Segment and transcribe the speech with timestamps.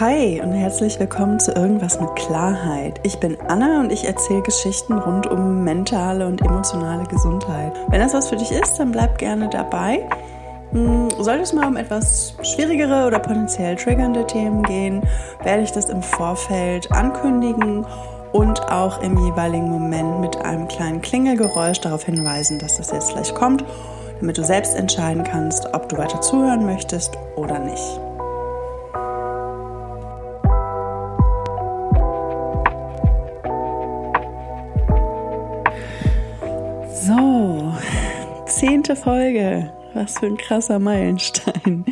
[0.00, 3.00] Hi und herzlich willkommen zu Irgendwas mit Klarheit.
[3.02, 7.72] Ich bin Anna und ich erzähle Geschichten rund um mentale und emotionale Gesundheit.
[7.88, 10.08] Wenn das was für dich ist, dann bleib gerne dabei.
[10.70, 15.02] Hm, sollte es mal um etwas schwierigere oder potenziell triggernde Themen gehen,
[15.42, 17.84] werde ich das im Vorfeld ankündigen
[18.30, 23.34] und auch im jeweiligen Moment mit einem kleinen Klingelgeräusch darauf hinweisen, dass das jetzt gleich
[23.34, 23.64] kommt,
[24.20, 28.00] damit du selbst entscheiden kannst, ob du weiter zuhören möchtest oder nicht.
[38.68, 39.72] Zehnte Folge.
[39.94, 41.86] Was für ein krasser Meilenstein.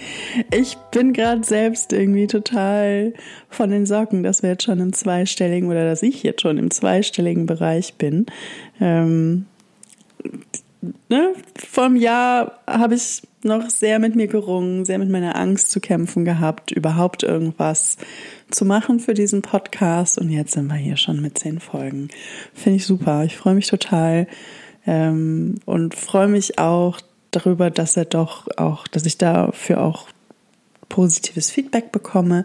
[0.53, 3.15] Ich bin gerade selbst irgendwie total
[3.49, 6.71] von den Socken, dass wir jetzt schon im zweistelligen oder dass ich jetzt schon im
[6.71, 8.27] zweistelligen Bereich bin.
[8.79, 9.47] Ähm,
[11.09, 11.33] ne?
[11.57, 16.27] Vom Jahr habe ich noch sehr mit mir gerungen, sehr mit meiner Angst zu kämpfen
[16.27, 17.97] gehabt, überhaupt irgendwas
[18.51, 20.19] zu machen für diesen Podcast.
[20.19, 22.09] Und jetzt sind wir hier schon mit zehn Folgen.
[22.53, 23.25] Finde ich super.
[23.25, 24.27] Ich freue mich total
[24.87, 30.09] ähm, und freue mich auch darüber, dass er doch auch, dass ich dafür auch
[30.89, 32.45] positives Feedback bekomme.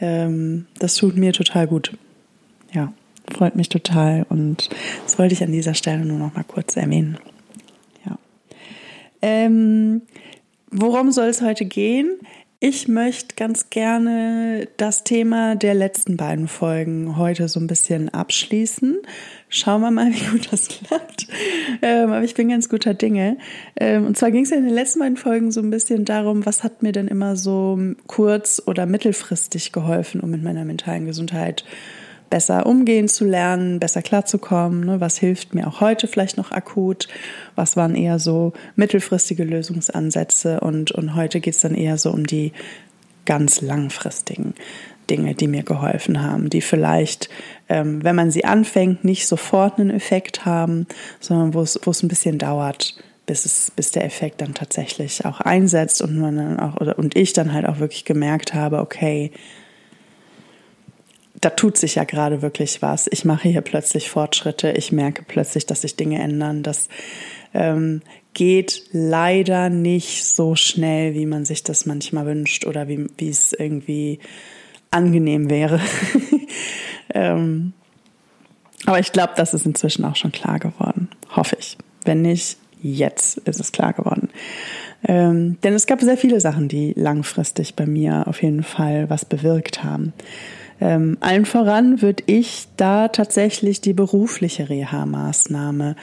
[0.00, 1.96] Ähm, das tut mir total gut.
[2.72, 2.92] Ja,
[3.32, 4.70] freut mich total und
[5.04, 7.18] das wollte ich an dieser Stelle nur noch mal kurz erwähnen.
[8.04, 8.18] Ja.
[9.22, 10.02] Ähm,
[10.70, 12.18] worum soll es heute gehen?
[12.58, 18.96] Ich möchte ganz gerne das Thema der letzten beiden Folgen heute so ein bisschen abschließen.
[19.50, 21.26] Schauen wir mal, wie gut das klappt.
[21.82, 23.36] Ähm, aber ich bin ganz guter Dinge.
[23.78, 26.46] Ähm, und zwar ging es ja in den letzten beiden Folgen so ein bisschen darum,
[26.46, 31.62] was hat mir denn immer so kurz- oder mittelfristig geholfen, um mit meiner mentalen Gesundheit
[32.36, 34.84] besser umgehen zu lernen, besser klarzukommen.
[34.84, 35.00] Ne?
[35.00, 37.08] Was hilft mir auch heute vielleicht noch akut?
[37.54, 40.60] Was waren eher so mittelfristige Lösungsansätze?
[40.60, 42.52] Und, und heute geht es dann eher so um die
[43.24, 44.52] ganz langfristigen
[45.08, 47.30] Dinge, die mir geholfen haben, die vielleicht,
[47.70, 50.86] ähm, wenn man sie anfängt, nicht sofort einen Effekt haben,
[51.20, 56.02] sondern wo es, ein bisschen dauert, bis, es, bis der Effekt dann tatsächlich auch einsetzt
[56.02, 59.32] und man dann auch, oder, und ich dann halt auch wirklich gemerkt habe, okay,
[61.40, 63.08] da tut sich ja gerade wirklich was.
[63.10, 64.72] Ich mache hier plötzlich Fortschritte.
[64.72, 66.62] Ich merke plötzlich, dass sich Dinge ändern.
[66.62, 66.88] Das
[67.54, 68.02] ähm,
[68.34, 73.52] geht leider nicht so schnell, wie man sich das manchmal wünscht oder wie, wie es
[73.52, 74.20] irgendwie
[74.90, 75.80] angenehm wäre.
[77.14, 77.72] ähm,
[78.84, 81.08] aber ich glaube, das ist inzwischen auch schon klar geworden.
[81.34, 81.76] Hoffe ich.
[82.04, 84.28] Wenn nicht, jetzt ist es klar geworden.
[85.06, 89.24] Ähm, denn es gab sehr viele Sachen, die langfristig bei mir auf jeden Fall was
[89.24, 90.12] bewirkt haben.
[90.80, 95.96] Ähm, allen voran würde ich da tatsächlich die berufliche Reha-Maßnahme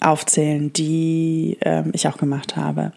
[0.00, 2.92] aufzählen, die ähm, ich auch gemacht habe.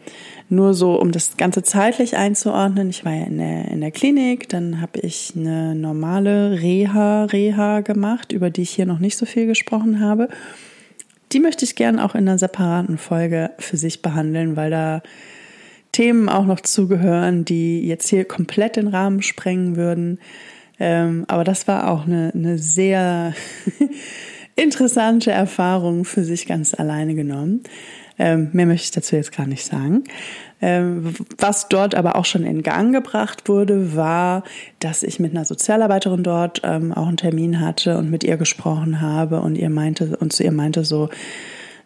[0.49, 4.49] Nur so, um das Ganze zeitlich einzuordnen, ich war ja in der, in der Klinik,
[4.49, 9.25] dann habe ich eine normale Reha, Reha gemacht, über die ich hier noch nicht so
[9.25, 10.27] viel gesprochen habe.
[11.31, 15.01] Die möchte ich gerne auch in einer separaten Folge für sich behandeln, weil da
[15.91, 20.19] Themen auch noch zugehören, die jetzt hier komplett den Rahmen sprengen würden.
[20.79, 23.33] Ähm, aber das war auch eine, eine sehr
[24.55, 27.63] interessante Erfahrung für sich ganz alleine genommen.
[28.17, 30.03] Ähm, mehr möchte ich dazu jetzt gar nicht sagen.
[30.61, 34.43] Ähm, was dort aber auch schon in Gang gebracht wurde, war,
[34.79, 38.99] dass ich mit einer Sozialarbeiterin dort ähm, auch einen Termin hatte und mit ihr gesprochen
[38.99, 41.09] habe und ihr meinte und zu ihr meinte so,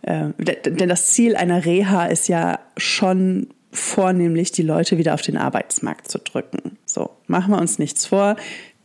[0.02, 5.38] äh, denn das Ziel einer Reha ist ja schon vornehmlich die Leute wieder auf den
[5.38, 6.78] Arbeitsmarkt zu drücken.
[6.86, 8.36] So, machen wir uns nichts vor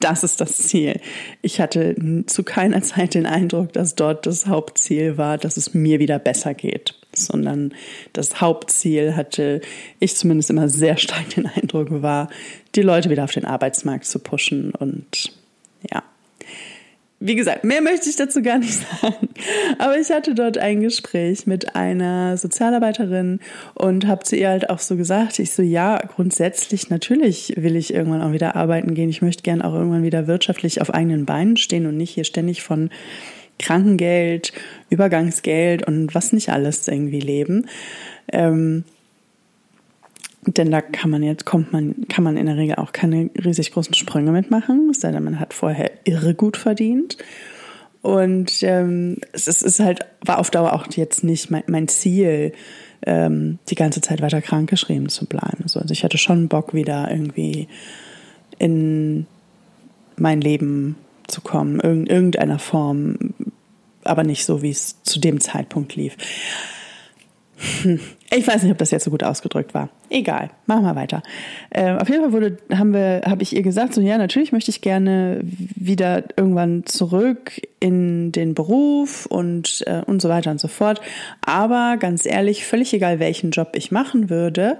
[0.01, 1.01] das ist das Ziel.
[1.43, 5.99] Ich hatte zu keiner Zeit den Eindruck, dass dort das Hauptziel war, dass es mir
[5.99, 7.75] wieder besser geht, sondern
[8.13, 9.61] das Hauptziel hatte
[9.99, 12.29] ich zumindest immer sehr stark den Eindruck war,
[12.75, 15.33] die Leute wieder auf den Arbeitsmarkt zu pushen und
[15.91, 16.03] ja,
[17.21, 19.29] wie gesagt, mehr möchte ich dazu gar nicht sagen.
[19.79, 23.41] Aber ich hatte dort ein Gespräch mit einer Sozialarbeiterin
[23.75, 27.93] und habe zu ihr halt auch so gesagt, ich so, ja, grundsätzlich, natürlich will ich
[27.93, 29.11] irgendwann auch wieder arbeiten gehen.
[29.11, 32.63] Ich möchte gern auch irgendwann wieder wirtschaftlich auf eigenen Beinen stehen und nicht hier ständig
[32.63, 32.91] von
[33.59, 34.53] Krankengeld,
[34.89, 37.67] Übergangsgeld und was nicht alles irgendwie leben.
[38.33, 38.85] Ähm,
[40.57, 43.73] denn da kann man jetzt, kommt man, kann man in der Regel auch keine riesig
[43.73, 47.19] großen Sprünge mitmachen, es sei denn, man hat vorher irre gut verdient.
[48.01, 52.53] Und ähm, es, ist, halt, war auf Dauer auch jetzt nicht mein, mein Ziel,
[53.05, 55.65] ähm, die ganze Zeit weiter krankgeschrieben zu bleiben.
[55.67, 57.69] So, also ich hatte schon Bock, wieder irgendwie
[58.59, 59.27] in
[60.17, 60.97] mein Leben
[61.27, 63.35] zu kommen, in irgendeiner Form,
[64.05, 66.17] aber nicht so, wie es zu dem Zeitpunkt lief.
[67.83, 67.99] Hm,
[68.31, 69.89] ich weiß nicht, ob das jetzt so gut ausgedrückt war.
[70.11, 71.23] Egal, machen wir weiter.
[71.71, 74.71] Äh, auf jeden Fall wurde, haben wir, habe ich ihr gesagt, so ja, natürlich möchte
[74.71, 80.69] ich gerne wieder irgendwann zurück in den Beruf und äh, und so weiter und so
[80.69, 81.01] fort.
[81.41, 84.79] Aber ganz ehrlich, völlig egal, welchen Job ich machen würde,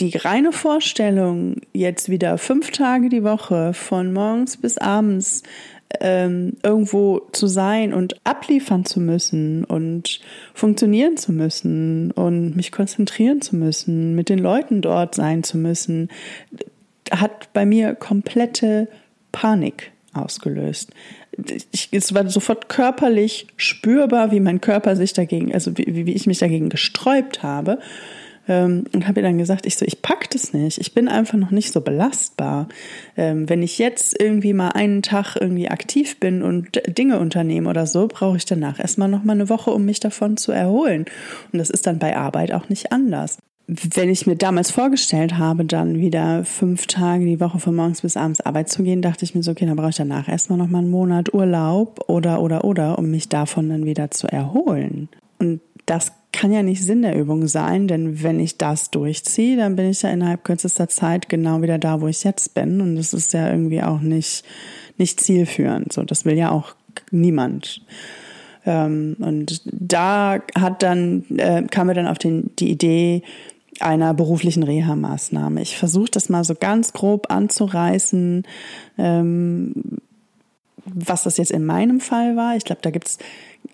[0.00, 5.44] die reine Vorstellung, jetzt wieder fünf Tage die Woche von morgens bis abends
[6.00, 10.20] ähm, irgendwo zu sein und abliefern zu müssen und
[10.54, 16.08] funktionieren zu müssen und mich konzentrieren zu müssen, mit den Leuten dort sein zu müssen,
[17.10, 18.88] hat bei mir komplette
[19.32, 20.90] Panik ausgelöst.
[21.72, 26.26] Ich, es war sofort körperlich spürbar, wie mein Körper sich dagegen, also wie, wie ich
[26.26, 27.78] mich dagegen gesträubt habe
[28.48, 30.78] ähm, und habe ihr dann gesagt, ich so, ich pack das nicht.
[30.78, 32.68] Ich bin einfach noch nicht so belastbar.
[33.16, 37.86] Ähm, wenn ich jetzt irgendwie mal einen Tag irgendwie aktiv bin und Dinge unternehme oder
[37.86, 41.06] so, brauche ich danach erstmal noch mal eine Woche, um mich davon zu erholen.
[41.52, 45.64] Und das ist dann bei Arbeit auch nicht anders wenn ich mir damals vorgestellt habe,
[45.64, 49.34] dann wieder fünf Tage die Woche von morgens bis abends Arbeit zu gehen, dachte ich
[49.34, 52.64] mir so, okay, dann brauche ich danach erstmal noch mal einen Monat Urlaub oder, oder,
[52.64, 55.08] oder, um mich davon dann wieder zu erholen.
[55.38, 59.76] Und das kann ja nicht Sinn der Übung sein, denn wenn ich das durchziehe, dann
[59.76, 62.80] bin ich ja innerhalb kürzester Zeit genau wieder da, wo ich jetzt bin.
[62.80, 64.44] Und das ist ja irgendwie auch nicht,
[64.98, 65.92] nicht zielführend.
[65.92, 66.74] So, das will ja auch
[67.12, 67.82] niemand.
[68.66, 73.22] Ähm, und da hat dann, äh, kam mir dann auf den, die Idee,
[73.78, 75.62] einer beruflichen Reha-Maßnahme.
[75.62, 78.42] Ich versuche das mal so ganz grob anzureißen,
[78.98, 79.72] ähm,
[80.86, 82.56] was das jetzt in meinem Fall war.
[82.56, 83.18] Ich glaube, da gibt's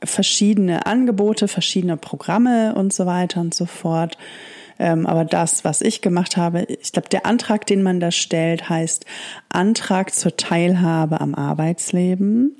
[0.02, 4.16] verschiedene Angebote, verschiedene Programme und so weiter und so fort.
[4.78, 8.68] Ähm, aber das, was ich gemacht habe, ich glaube, der Antrag, den man da stellt,
[8.68, 9.04] heißt
[9.50, 12.56] Antrag zur Teilhabe am Arbeitsleben.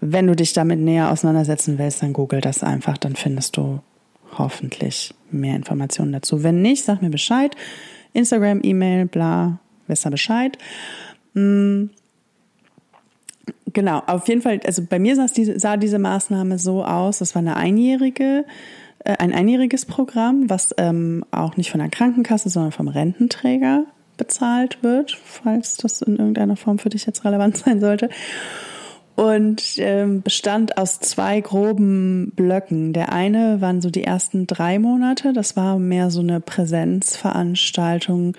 [0.00, 3.80] Wenn du dich damit näher auseinandersetzen willst, dann google das einfach, dann findest du
[4.38, 6.42] hoffentlich mehr Informationen dazu.
[6.42, 7.54] Wenn nicht, sag mir Bescheid.
[8.14, 9.58] Instagram, E-Mail, bla,
[9.88, 10.56] ihr Bescheid.
[11.34, 11.90] Hm.
[13.72, 17.34] Genau, auf jeden Fall, also bei mir sah diese, sah diese Maßnahme so aus, das
[17.34, 18.44] war eine einjährige,
[19.04, 23.84] äh, ein einjähriges Programm, was ähm, auch nicht von der Krankenkasse, sondern vom Rententräger
[24.16, 28.08] bezahlt wird, falls das in irgendeiner Form für dich jetzt relevant sein sollte.
[29.16, 32.92] Und ähm, bestand aus zwei groben Blöcken.
[32.92, 38.36] Der eine waren so die ersten drei Monate, das war mehr so eine Präsenzveranstaltung,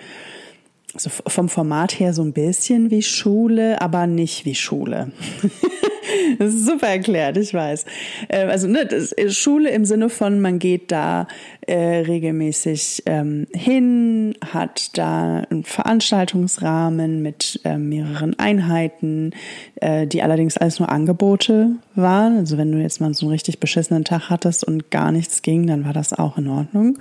[0.98, 5.12] so vom Format her so ein bisschen wie Schule, aber nicht wie Schule.
[6.40, 7.86] das ist super erklärt, ich weiß.
[8.30, 8.88] Ähm, also ne,
[9.30, 11.28] Schule im Sinne von, man geht da
[11.68, 19.32] äh, regelmäßig ähm, hin, hat da einen Veranstaltungsrahmen mit äh, mehreren Einheiten,
[19.76, 22.38] äh, die allerdings alles nur Angebote waren.
[22.38, 25.68] Also wenn du jetzt mal so einen richtig beschissenen Tag hattest und gar nichts ging,
[25.68, 26.98] dann war das auch in Ordnung.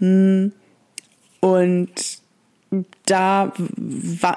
[0.00, 0.52] Hm.
[1.40, 2.18] Und
[3.06, 3.52] da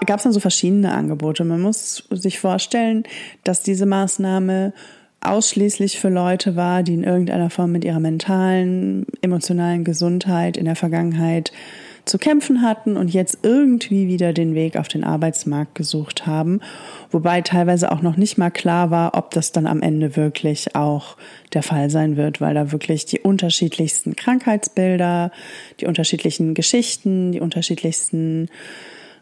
[0.06, 1.44] gab es dann so verschiedene Angebote.
[1.44, 3.04] Man muss sich vorstellen,
[3.44, 4.74] dass diese Maßnahme
[5.22, 10.76] ausschließlich für Leute war, die in irgendeiner Form mit ihrer mentalen, emotionalen Gesundheit in der
[10.76, 11.52] Vergangenheit
[12.06, 16.62] zu kämpfen hatten und jetzt irgendwie wieder den Weg auf den Arbeitsmarkt gesucht haben,
[17.12, 21.18] wobei teilweise auch noch nicht mal klar war, ob das dann am Ende wirklich auch
[21.54, 25.32] der Fall sein wird, weil da wirklich die unterschiedlichsten Krankheitsbilder,
[25.80, 28.50] die unterschiedlichen Geschichten, die unterschiedlichsten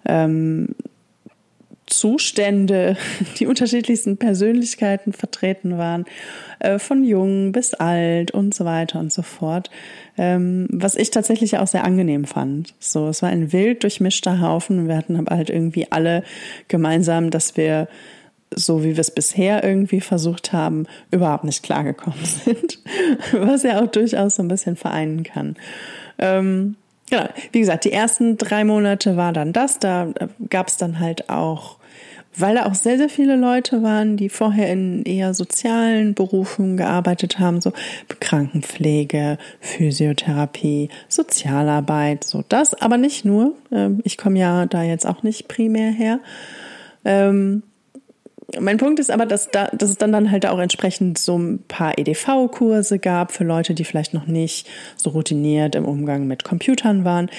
[0.05, 0.75] ähm,
[1.89, 2.97] Zustände,
[3.37, 6.05] die unterschiedlichsten Persönlichkeiten vertreten waren,
[6.59, 9.69] äh, von jung bis alt und so weiter und so fort.
[10.17, 12.73] Ähm, was ich tatsächlich auch sehr angenehm fand.
[12.79, 14.87] So, es war ein wild durchmischter Haufen.
[14.87, 16.23] Wir hatten halt irgendwie alle
[16.67, 17.87] gemeinsam, dass wir
[18.55, 22.79] so wie wir es bisher irgendwie versucht haben, überhaupt nicht klargekommen sind.
[23.31, 25.55] Was ja auch durchaus so ein bisschen vereinen kann.
[26.17, 26.75] Ähm,
[27.09, 27.27] Genau.
[27.51, 29.79] Wie gesagt, die ersten drei Monate war dann das.
[29.79, 30.09] Da
[30.49, 31.78] gab es dann halt auch
[32.35, 37.39] weil da auch sehr, sehr viele Leute waren, die vorher in eher sozialen Berufen gearbeitet
[37.39, 37.73] haben, so
[38.19, 43.53] Krankenpflege, Physiotherapie, Sozialarbeit, so das, aber nicht nur.
[43.71, 46.19] Ähm, ich komme ja da jetzt auch nicht primär her.
[47.05, 47.63] Ähm,
[48.59, 51.63] mein Punkt ist aber, dass, da, dass es dann, dann halt auch entsprechend so ein
[51.67, 57.05] paar EDV-Kurse gab für Leute, die vielleicht noch nicht so routiniert im Umgang mit Computern
[57.05, 57.29] waren.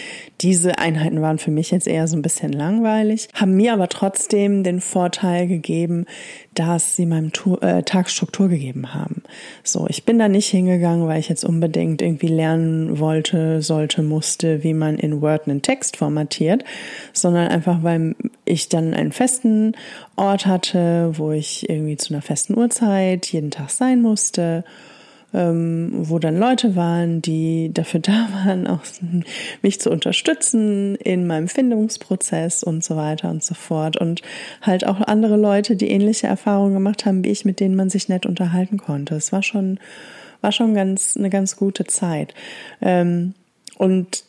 [0.40, 4.62] Diese Einheiten waren für mich jetzt eher so ein bisschen langweilig, haben mir aber trotzdem
[4.62, 6.06] den Vorteil gegeben,
[6.54, 9.22] dass sie meinem äh, Tag Struktur gegeben haben.
[9.62, 14.62] So, ich bin da nicht hingegangen, weil ich jetzt unbedingt irgendwie lernen wollte, sollte, musste,
[14.62, 16.64] wie man in Word einen Text formatiert,
[17.12, 19.74] sondern einfach, weil ich dann einen festen
[20.20, 24.64] Ort hatte, wo ich irgendwie zu einer festen Uhrzeit jeden Tag sein musste
[25.32, 28.80] ähm, wo dann Leute waren, die dafür da waren, auch
[29.62, 33.96] mich zu unterstützen in meinem Findungsprozess und so weiter und so fort.
[33.96, 34.22] Und
[34.62, 38.08] halt auch andere Leute, die ähnliche Erfahrungen gemacht haben wie ich, mit denen man sich
[38.08, 39.14] nett unterhalten konnte.
[39.14, 39.78] Es war schon,
[40.40, 42.34] war schon ganz, eine ganz gute Zeit.
[42.80, 43.34] Ähm,
[43.76, 44.24] und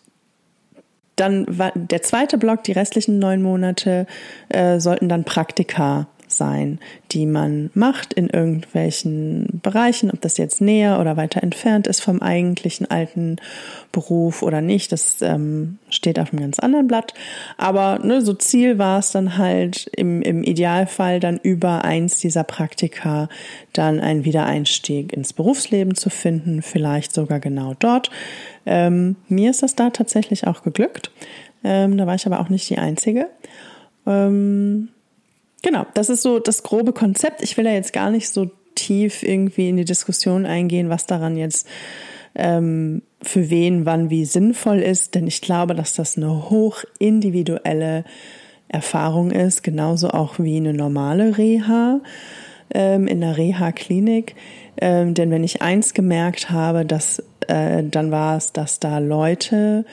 [1.15, 4.06] dann war der zweite Block, die restlichen neun Monate,
[4.50, 6.08] äh, sollten dann Praktika
[6.42, 6.80] sein,
[7.12, 12.20] die man macht in irgendwelchen Bereichen, ob das jetzt näher oder weiter entfernt ist vom
[12.20, 13.36] eigentlichen alten
[13.92, 17.14] Beruf oder nicht, das ähm, steht auf einem ganz anderen Blatt.
[17.58, 22.44] Aber ne, so Ziel war es dann halt im, im Idealfall dann über eins dieser
[22.44, 23.30] Praktika
[23.74, 28.10] dann einen Wiedereinstieg ins Berufsleben zu finden, vielleicht sogar genau dort.
[28.66, 31.12] Ähm, mir ist das da tatsächlich auch geglückt.
[31.64, 33.28] Ähm, da war ich aber auch nicht die Einzige.
[34.08, 34.90] Ähm,
[35.62, 37.41] Genau, das ist so das grobe Konzept.
[37.44, 41.38] Ich will ja jetzt gar nicht so tief irgendwie in die Diskussion eingehen, was daran
[41.38, 41.68] jetzt
[42.36, 48.06] ähm, für wen wann wie sinnvoll ist, denn ich glaube, dass das eine hoch individuelle
[48.68, 52.00] Erfahrung ist, genauso auch wie eine normale Reha
[52.74, 54.36] ähm, in der Reha-Klinik.
[54.80, 59.86] Ähm, denn wenn ich eins gemerkt habe, dass äh, dann war es, dass da Leute,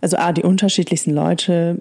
[0.00, 1.80] also ah, die unterschiedlichsten Leute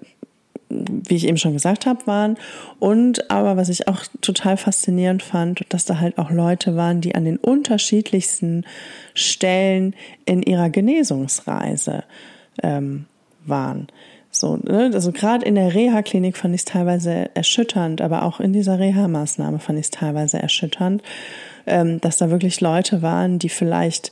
[0.70, 2.38] wie ich eben schon gesagt habe, waren.
[2.80, 7.16] Und aber was ich auch total faszinierend fand, dass da halt auch Leute waren, die
[7.16, 8.66] an den unterschiedlichsten
[9.14, 9.96] Stellen
[10.26, 12.04] in ihrer Genesungsreise
[12.64, 13.06] ähm,
[13.46, 13.88] waren.
[14.32, 14.92] So, ne?
[14.94, 19.60] also gerade in der Reha-Klinik fand ich es teilweise erschütternd, aber auch in dieser Reha-Maßnahme
[19.60, 21.02] fand ich es teilweise erschütternd,
[21.68, 24.12] ähm, dass da wirklich Leute waren, die vielleicht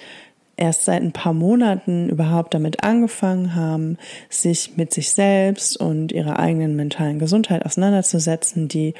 [0.56, 3.98] erst seit ein paar Monaten überhaupt damit angefangen haben,
[4.30, 8.94] sich mit sich selbst und ihrer eigenen mentalen Gesundheit auseinanderzusetzen, die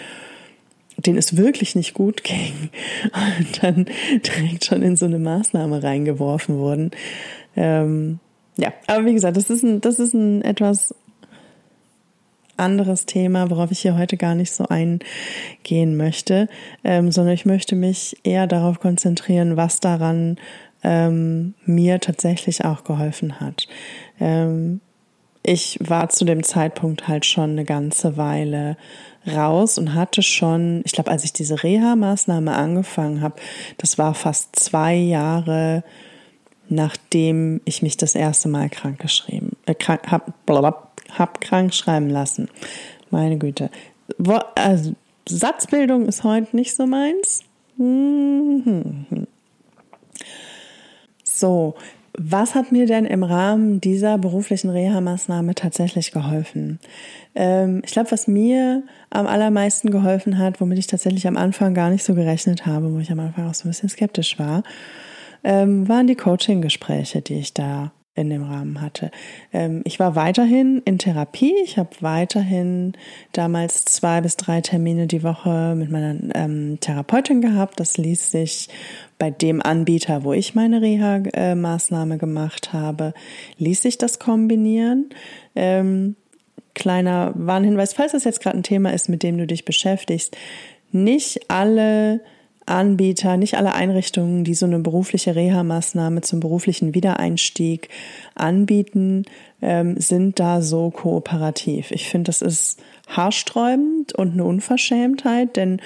[0.98, 2.70] denen es wirklich nicht gut ging
[3.40, 3.86] und dann
[4.26, 6.92] direkt schon in so eine Maßnahme reingeworfen wurden.
[7.56, 8.20] Ähm,
[8.58, 10.94] ja, aber wie gesagt, das ist ein, das ist ein etwas
[12.58, 16.48] anderes Thema, worauf ich hier heute gar nicht so eingehen möchte,
[16.84, 20.38] ähm, sondern ich möchte mich eher darauf konzentrieren, was daran
[20.84, 23.68] ähm, mir tatsächlich auch geholfen hat.
[24.20, 24.82] Ähm,
[25.46, 28.78] ich war zu dem Zeitpunkt halt schon eine ganze Weile
[29.28, 33.36] raus und hatte schon, ich glaube, als ich diese Reha-Maßnahme angefangen habe,
[33.78, 35.84] das war fast zwei Jahre,
[36.70, 40.34] nachdem ich mich das erste Mal krank geschrieben, äh, krank, hab,
[41.18, 42.50] hab krank schreiben lassen.
[43.12, 43.70] Meine Güte.
[44.18, 44.94] Wo, also,
[45.28, 47.44] Satzbildung ist heute nicht so meins.
[47.78, 49.28] Mhm.
[51.36, 51.74] So,
[52.16, 56.80] was hat mir denn im Rahmen dieser beruflichen Reha-Maßnahme tatsächlich geholfen?
[57.34, 61.90] Ähm, ich glaube, was mir am allermeisten geholfen hat, womit ich tatsächlich am Anfang gar
[61.90, 64.62] nicht so gerechnet habe, wo ich am Anfang auch so ein bisschen skeptisch war,
[65.44, 69.10] ähm, waren die Coaching-Gespräche, die ich da in dem Rahmen hatte.
[69.52, 71.56] Ähm, ich war weiterhin in Therapie.
[71.64, 72.94] Ich habe weiterhin
[73.32, 77.80] damals zwei bis drei Termine die Woche mit meiner ähm, Therapeutin gehabt.
[77.80, 78.70] Das ließ sich
[79.18, 83.14] bei dem Anbieter, wo ich meine Reha-Maßnahme gemacht habe,
[83.58, 85.10] ließ sich das kombinieren.
[85.56, 86.16] Ähm,
[86.76, 90.38] kleiner Warnhinweis, falls das jetzt gerade ein Thema ist, mit dem du dich beschäftigst,
[90.92, 92.22] nicht alle
[92.66, 97.90] Anbieter, nicht alle Einrichtungen, die so eine berufliche Reha-Maßnahme zum beruflichen Wiedereinstieg
[98.36, 99.26] anbieten,
[99.62, 101.92] ähm, sind da so kooperativ.
[101.92, 105.82] Ich finde, das ist haarsträubend und eine Unverschämtheit, denn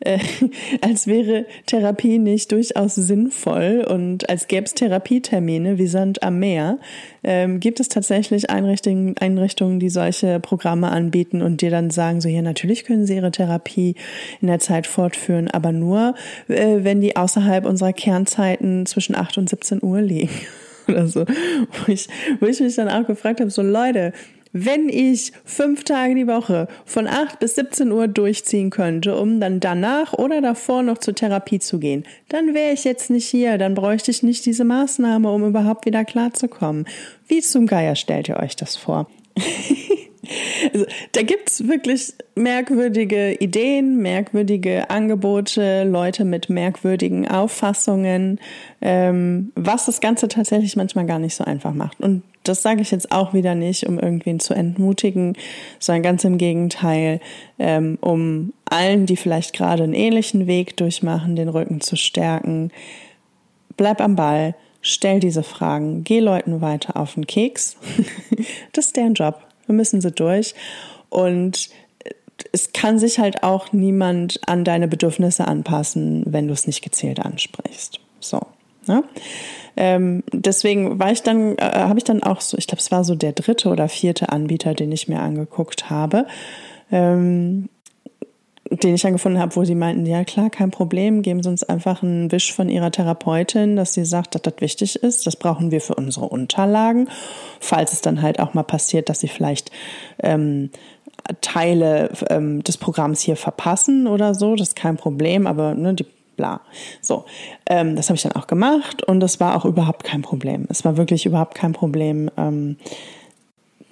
[0.00, 0.18] äh,
[0.80, 6.78] als wäre Therapie nicht durchaus sinnvoll und als gäbe es Therapietermine wie Sand am Meer,
[7.22, 12.28] ähm, gibt es tatsächlich Einrichtungen, Einrichtungen, die solche Programme anbieten und dir dann sagen, so
[12.28, 13.94] hier natürlich können sie ihre Therapie
[14.40, 16.14] in der Zeit fortführen, aber nur,
[16.48, 20.30] äh, wenn die außerhalb unserer Kernzeiten zwischen 8 und 17 Uhr liegen
[20.88, 21.24] oder so.
[21.24, 22.08] Wo ich,
[22.40, 24.12] wo ich mich dann auch gefragt habe, so Leute,
[24.64, 29.60] wenn ich fünf Tage die Woche von 8 bis 17 Uhr durchziehen könnte, um dann
[29.60, 33.74] danach oder davor noch zur Therapie zu gehen, dann wäre ich jetzt nicht hier, dann
[33.74, 36.86] bräuchte ich nicht diese Maßnahme, um überhaupt wieder klarzukommen.
[37.28, 39.10] Wie zum Geier stellt ihr euch das vor?
[40.72, 48.40] Also, da gibt's wirklich merkwürdige Ideen, merkwürdige Angebote, Leute mit merkwürdigen Auffassungen,
[48.80, 52.00] ähm, was das Ganze tatsächlich manchmal gar nicht so einfach macht.
[52.00, 55.36] Und das sage ich jetzt auch wieder nicht, um irgendwen zu entmutigen,
[55.78, 57.20] sondern ganz im Gegenteil,
[57.58, 62.70] ähm, um allen, die vielleicht gerade einen ähnlichen Weg durchmachen, den Rücken zu stärken.
[63.76, 67.76] Bleib am Ball, stell diese Fragen, geh Leuten weiter auf den Keks.
[68.72, 69.45] das ist deren Job.
[69.66, 70.54] Wir müssen sie durch.
[71.08, 71.70] Und
[72.52, 77.20] es kann sich halt auch niemand an deine Bedürfnisse anpassen, wenn du es nicht gezielt
[77.20, 78.00] ansprichst.
[78.20, 78.40] So.
[78.86, 79.04] Ne?
[79.76, 83.04] Ähm, deswegen war ich dann, äh, habe ich dann auch so, ich glaube, es war
[83.04, 86.26] so der dritte oder vierte Anbieter, den ich mir angeguckt habe.
[86.90, 87.68] Ähm,
[88.70, 91.62] den ich dann gefunden habe, wo sie meinten, ja klar, kein Problem, geben Sie uns
[91.62, 95.26] einfach einen Wisch von Ihrer Therapeutin, dass sie sagt, dass das wichtig ist.
[95.26, 97.08] Das brauchen wir für unsere Unterlagen.
[97.60, 99.70] Falls es dann halt auch mal passiert, dass Sie vielleicht
[100.22, 100.70] ähm,
[101.40, 106.06] Teile ähm, des Programms hier verpassen oder so, das ist kein Problem, aber ne, die
[106.36, 106.60] bla.
[107.00, 107.24] So,
[107.66, 110.66] ähm, das habe ich dann auch gemacht und das war auch überhaupt kein Problem.
[110.68, 112.76] Es war wirklich überhaupt kein Problem, ähm,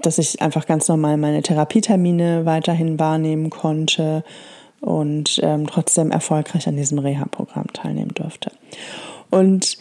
[0.02, 4.24] dass ich einfach ganz normal meine Therapietermine weiterhin wahrnehmen konnte
[4.84, 8.52] und ähm, trotzdem erfolgreich an diesem Reha-Programm teilnehmen durfte.
[9.30, 9.78] Und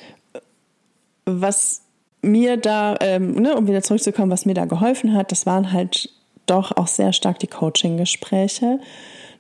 [1.26, 1.82] was
[2.22, 6.10] mir da, ähm, ne, um wieder zurückzukommen, was mir da geholfen hat, das waren halt
[6.46, 8.80] doch auch sehr stark die Coaching-Gespräche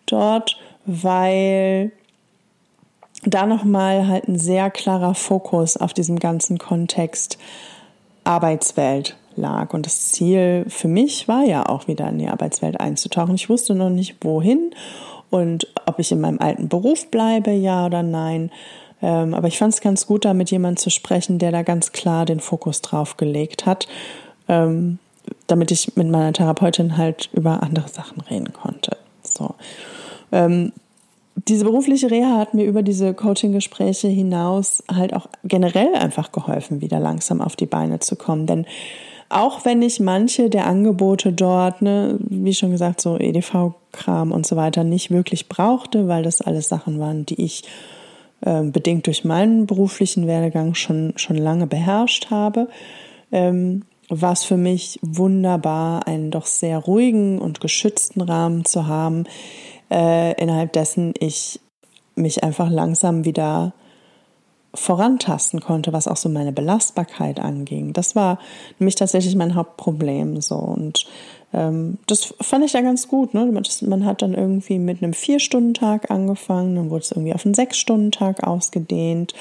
[0.05, 1.91] dort, weil
[3.25, 7.37] da nochmal halt ein sehr klarer Fokus auf diesem ganzen Kontext
[8.25, 9.73] Arbeitswelt lag.
[9.73, 13.35] Und das Ziel für mich war ja auch wieder in die Arbeitswelt einzutauchen.
[13.35, 14.73] Ich wusste noch nicht wohin
[15.33, 18.51] und ob ich in meinem alten Beruf bleibe, ja oder nein.
[19.01, 21.91] Ähm, aber ich fand es ganz gut, da mit jemandem zu sprechen, der da ganz
[21.91, 23.87] klar den Fokus drauf gelegt hat,
[24.47, 24.99] ähm,
[25.47, 28.95] damit ich mit meiner Therapeutin halt über andere Sachen reden konnte.
[29.23, 29.55] So.
[30.31, 30.71] Ähm,
[31.47, 36.99] diese berufliche Reha hat mir über diese Coaching-Gespräche hinaus halt auch generell einfach geholfen, wieder
[36.99, 38.45] langsam auf die Beine zu kommen.
[38.45, 38.67] Denn
[39.33, 44.55] auch wenn ich manche der Angebote dort, ne, wie schon gesagt, so EDV-Kram und so
[44.55, 47.63] weiter nicht wirklich brauchte, weil das alles Sachen waren, die ich
[48.41, 52.67] äh, bedingt durch meinen beruflichen Werdegang schon, schon lange beherrscht habe,
[53.31, 59.23] ähm, war es für mich wunderbar, einen doch sehr ruhigen und geschützten Rahmen zu haben,
[59.89, 61.59] äh, innerhalb dessen ich
[62.15, 63.73] mich einfach langsam wieder
[64.73, 67.93] vorantasten konnte, was auch so meine Belastbarkeit anging.
[67.93, 68.39] Das war
[68.79, 71.05] nämlich tatsächlich mein Hauptproblem so und
[71.53, 73.33] ähm, das fand ich da ganz gut.
[73.33, 73.45] Ne?
[73.81, 78.43] Man hat dann irgendwie mit einem Vier-Stunden-Tag angefangen, dann wurde es irgendwie auf einen Sechs-Stunden-Tag
[78.43, 79.33] ausgedehnt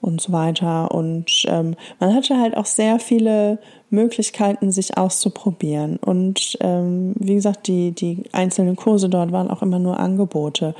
[0.00, 0.90] und so weiter.
[0.92, 3.58] Und ähm, man hatte halt auch sehr viele
[3.90, 5.96] Möglichkeiten, sich auszuprobieren.
[5.96, 10.74] Und ähm, wie gesagt, die, die einzelnen Kurse dort waren auch immer nur Angebote.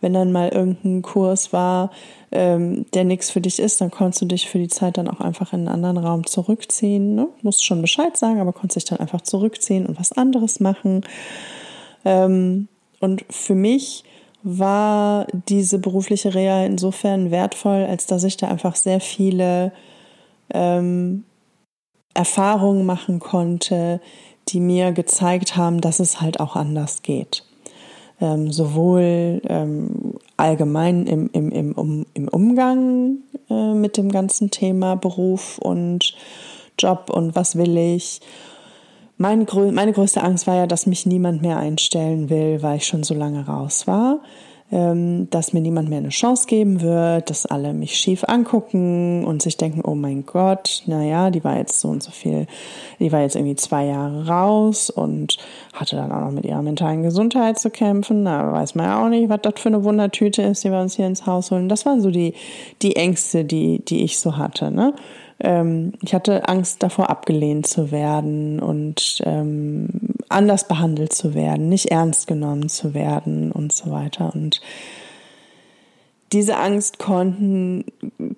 [0.00, 1.90] Wenn dann mal irgendein Kurs war,
[2.32, 5.20] ähm, der nichts für dich ist, dann konntest du dich für die Zeit dann auch
[5.20, 7.14] einfach in einen anderen Raum zurückziehen.
[7.14, 7.28] Ne?
[7.42, 11.02] Musst schon Bescheid sagen, aber konntest dich dann einfach zurückziehen und was anderes machen.
[12.04, 12.68] Ähm,
[13.00, 14.04] und für mich
[14.44, 19.72] war diese berufliche Reha insofern wertvoll, als dass ich da einfach sehr viele
[20.52, 21.24] ähm,
[22.12, 24.00] Erfahrungen machen konnte,
[24.48, 27.44] die mir gezeigt haben, dass es halt auch anders geht.
[28.20, 33.16] Ähm, sowohl ähm, allgemein im, im, im, um, im Umgang
[33.48, 36.14] äh, mit dem ganzen Thema Beruf und
[36.78, 38.20] Job und was will ich.
[39.16, 43.04] Mein, meine größte Angst war ja, dass mich niemand mehr einstellen will, weil ich schon
[43.04, 44.20] so lange raus war
[44.74, 49.40] ähm, dass mir niemand mehr eine Chance geben wird, dass alle mich schief angucken und
[49.42, 52.46] sich denken, oh mein Gott, naja, die war jetzt so und so viel,
[52.98, 55.36] die war jetzt irgendwie zwei Jahre raus und
[55.74, 58.24] hatte dann auch noch mit ihrer mentalen Gesundheit zu kämpfen.
[58.24, 60.96] Da weiß man ja auch nicht, was das für eine Wundertüte ist, die wir uns
[60.96, 61.68] hier ins Haus holen.
[61.68, 62.34] Das waren so die,
[62.82, 64.94] die Ängste, die, die ich so hatte, ne?
[65.40, 69.88] Ähm, ich hatte Angst davor, abgelehnt zu werden und ähm,
[70.28, 74.32] anders behandelt zu werden, nicht ernst genommen zu werden und so weiter.
[74.34, 74.60] Und
[76.32, 77.84] diese Angst konnten,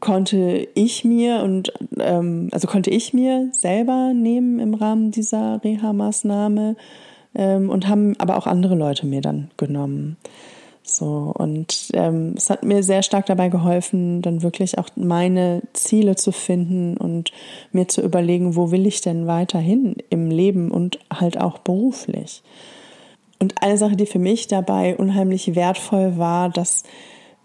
[0.01, 6.77] konnte ich mir und ähm, also konnte ich mir selber nehmen im Rahmen dieser Reha-Maßnahme
[7.35, 10.17] ähm, und haben aber auch andere Leute mir dann genommen.
[10.89, 16.15] So, und ähm, es hat mir sehr stark dabei geholfen, dann wirklich auch meine Ziele
[16.15, 17.33] zu finden und
[17.73, 22.45] mir zu überlegen, wo will ich denn weiterhin im Leben und halt auch beruflich.
[23.41, 26.85] Und eine Sache, die für mich dabei unheimlich wertvoll war, dass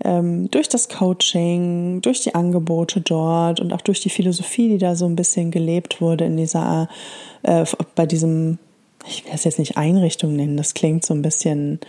[0.04, 4.95] ähm, durch das Coaching, durch die Angebote dort und auch durch die Philosophie, die da
[4.95, 6.89] so ein bisschen gelebt wurde in dieser,
[7.41, 8.60] äh, bei diesem,
[9.08, 11.80] ich will es jetzt nicht Einrichtung nennen, das klingt so ein bisschen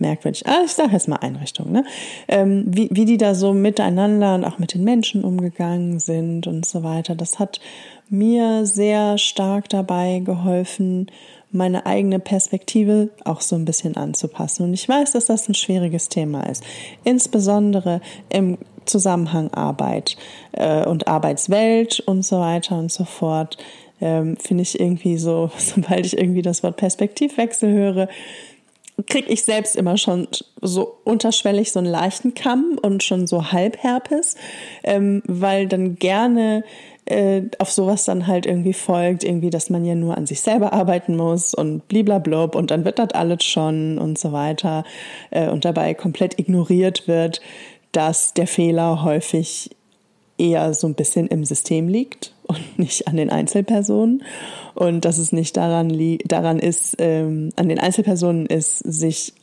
[0.00, 0.46] merkwürdig.
[0.46, 1.84] Ah, ich sage jetzt mal Einrichtung, ne?
[2.28, 6.66] Ähm, wie, wie die da so miteinander und auch mit den Menschen umgegangen sind und
[6.66, 7.14] so weiter.
[7.14, 7.60] Das hat
[8.08, 11.10] mir sehr stark dabei geholfen,
[11.52, 14.64] meine eigene Perspektive auch so ein bisschen anzupassen.
[14.64, 16.62] Und ich weiß, dass das ein schwieriges Thema ist,
[17.04, 20.16] insbesondere im Zusammenhang Arbeit
[20.52, 23.58] äh, und Arbeitswelt und so weiter und so fort.
[24.00, 28.08] Ähm, Finde ich irgendwie so, sobald ich irgendwie das Wort Perspektivwechsel höre,
[29.06, 30.28] kriege ich selbst immer schon
[30.60, 34.36] so unterschwellig so einen leichten Kamm und schon so Halbherpes,
[34.84, 36.64] ähm, weil dann gerne
[37.06, 40.72] äh, auf sowas dann halt irgendwie folgt, irgendwie, dass man ja nur an sich selber
[40.72, 44.84] arbeiten muss und bliblablub und dann wird das alles schon und so weiter
[45.30, 47.40] äh, und dabei komplett ignoriert wird,
[47.92, 49.70] dass der Fehler häufig
[50.40, 54.24] eher so ein bisschen im System liegt und nicht an den Einzelpersonen
[54.74, 59.34] und dass es nicht daran, daran ist, ähm, an den Einzelpersonen ist, sich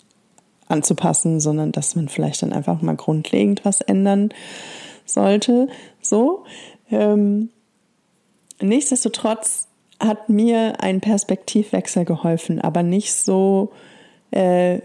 [0.68, 4.34] anzupassen, sondern dass man vielleicht dann einfach mal grundlegend was ändern
[5.06, 5.68] sollte.
[6.02, 6.44] So.
[6.92, 7.50] Ähm,
[8.62, 9.68] nichtsdestotrotz
[10.00, 13.72] hat mir ein Perspektivwechsel geholfen, aber nicht so,
[14.32, 14.80] äh,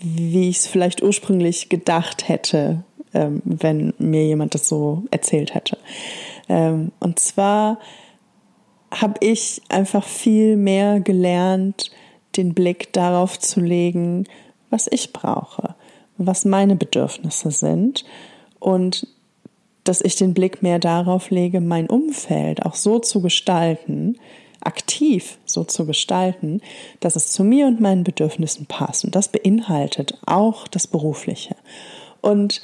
[0.00, 5.78] wie ich es vielleicht ursprünglich gedacht hätte, ähm, wenn mir jemand das so erzählt hätte.
[6.48, 7.78] Ähm, und zwar
[8.90, 11.90] habe ich einfach viel mehr gelernt,
[12.36, 14.24] den Blick darauf zu legen,
[14.70, 15.74] was ich brauche,
[16.18, 18.04] was meine Bedürfnisse sind
[18.58, 19.06] und
[19.84, 24.16] dass ich den Blick mehr darauf lege, mein Umfeld auch so zu gestalten,
[24.60, 26.60] aktiv so zu gestalten,
[27.00, 29.04] dass es zu mir und meinen Bedürfnissen passt.
[29.04, 31.54] Und das beinhaltet auch das Berufliche.
[32.22, 32.62] Und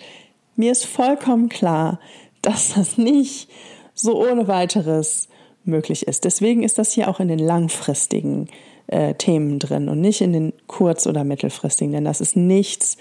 [0.61, 1.99] mir ist vollkommen klar,
[2.43, 3.51] dass das nicht
[3.95, 5.29] so ohne weiteres
[5.65, 6.25] möglich ist.
[6.25, 8.49] Deswegen ist das hier auch in den langfristigen
[8.87, 12.97] äh, Themen drin und nicht in den kurz- oder mittelfristigen, denn das ist nichts,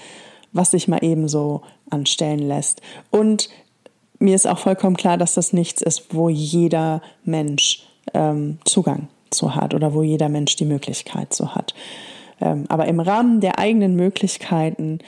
[0.52, 2.82] was sich mal ebenso anstellen lässt.
[3.12, 3.50] Und
[4.20, 9.56] mir ist auch vollkommen klar, dass das nichts ist, wo jeder Mensch ähm, Zugang zu
[9.56, 11.74] hat oder wo jeder Mensch die Möglichkeit zu hat.
[12.42, 15.00] Ähm, aber im Rahmen der eigenen Möglichkeiten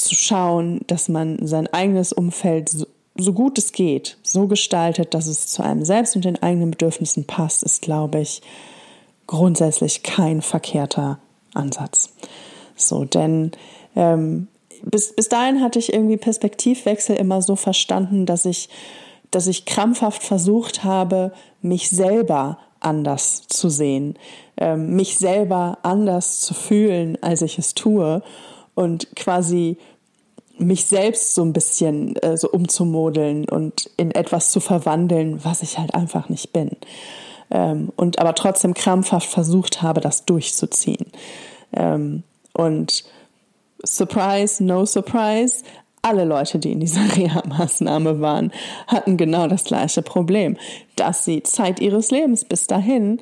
[0.00, 2.86] zu schauen, dass man sein eigenes Umfeld so,
[3.16, 7.24] so gut es geht, so gestaltet, dass es zu einem selbst und den eigenen Bedürfnissen
[7.26, 8.42] passt, ist, glaube ich,
[9.26, 11.18] grundsätzlich kein verkehrter
[11.54, 12.10] Ansatz.
[12.74, 13.52] So, denn
[13.94, 14.48] ähm,
[14.82, 18.68] bis, bis dahin hatte ich irgendwie Perspektivwechsel immer so verstanden, dass ich,
[19.30, 21.32] dass ich krampfhaft versucht habe,
[21.62, 24.18] mich selber anders zu sehen,
[24.56, 28.22] ähm, mich selber anders zu fühlen, als ich es tue
[28.74, 29.76] und quasi
[30.60, 35.78] mich selbst so ein bisschen äh, so umzumodeln und in etwas zu verwandeln, was ich
[35.78, 36.70] halt einfach nicht bin.
[37.50, 41.06] Ähm, und aber trotzdem krampfhaft versucht habe, das durchzuziehen.
[41.72, 43.04] Ähm, und
[43.82, 45.64] Surprise, no surprise,
[46.02, 48.52] alle Leute, die in dieser Reha-Maßnahme waren,
[48.86, 50.56] hatten genau das gleiche Problem,
[50.96, 53.20] dass sie Zeit ihres Lebens bis dahin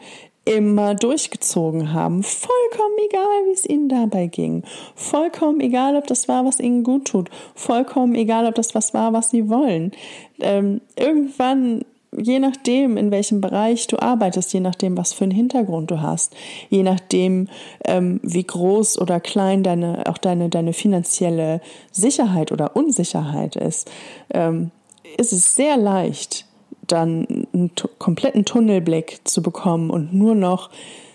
[0.48, 2.22] immer durchgezogen haben.
[2.22, 4.62] Vollkommen egal, wie es ihnen dabei ging.
[4.94, 7.28] Vollkommen egal, ob das war, was ihnen gut tut.
[7.54, 9.92] Vollkommen egal, ob das was war, was sie wollen.
[10.40, 11.82] Ähm, irgendwann
[12.16, 16.34] je nachdem, in welchem Bereich du arbeitest, je nachdem, was für einen Hintergrund du hast,
[16.70, 17.48] je nachdem,
[17.84, 21.60] ähm, wie groß oder klein deine, auch deine, deine finanzielle
[21.92, 23.90] Sicherheit oder Unsicherheit ist,
[24.32, 24.70] ähm,
[25.18, 26.46] ist es sehr leicht,
[26.86, 30.70] dann einen kompletten Tunnelblick zu bekommen und nur noch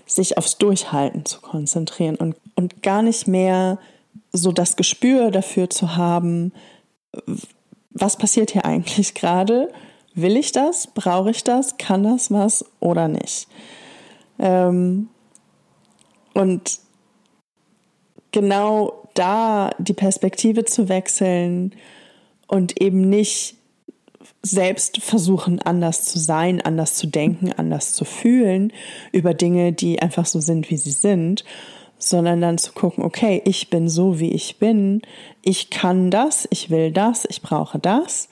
[0.06, 3.80] sich aufs Durchhalten zu konzentrieren und, und gar nicht mehr
[4.32, 6.52] so das Gespür dafür zu haben,
[7.92, 9.70] was passiert hier eigentlich gerade
[10.16, 10.88] Will ich das?
[10.88, 11.78] Brauche ich das?
[11.78, 13.48] Kann das was oder nicht?
[14.38, 15.10] Ähm,
[16.34, 16.80] und
[18.32, 21.74] genau da die Perspektive zu wechseln
[22.48, 23.58] und eben nicht
[24.44, 28.74] selbst versuchen, anders zu sein, anders zu denken, anders zu fühlen
[29.12, 31.46] über Dinge, die einfach so sind, wie sie sind,
[31.98, 35.02] sondern dann zu gucken, okay, ich bin so, wie ich bin,
[35.42, 38.28] ich kann das, ich will das, ich brauche das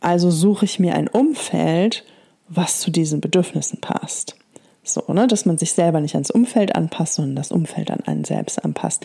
[0.00, 2.04] also suche ich mir ein Umfeld,
[2.48, 4.36] was zu diesen Bedürfnissen passt.
[4.94, 8.24] So, ne, dass man sich selber nicht ans Umfeld anpasst, sondern das Umfeld an einen
[8.24, 9.04] selbst anpasst.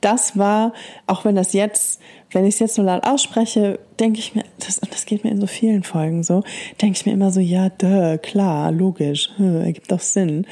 [0.00, 0.72] Das war,
[1.06, 4.80] auch wenn das jetzt, wenn ich es jetzt so laut ausspreche, denke ich mir, das,
[4.80, 6.42] das geht mir in so vielen Folgen so,
[6.80, 10.46] denke ich mir immer so, ja, duh, klar, logisch, hm, ergibt doch Sinn.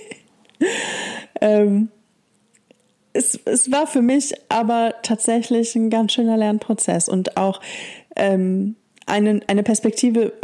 [1.40, 1.88] ähm,
[3.12, 7.60] es, es war für mich aber tatsächlich ein ganz schöner Lernprozess und auch
[8.16, 10.34] ähm, eine, eine Perspektive,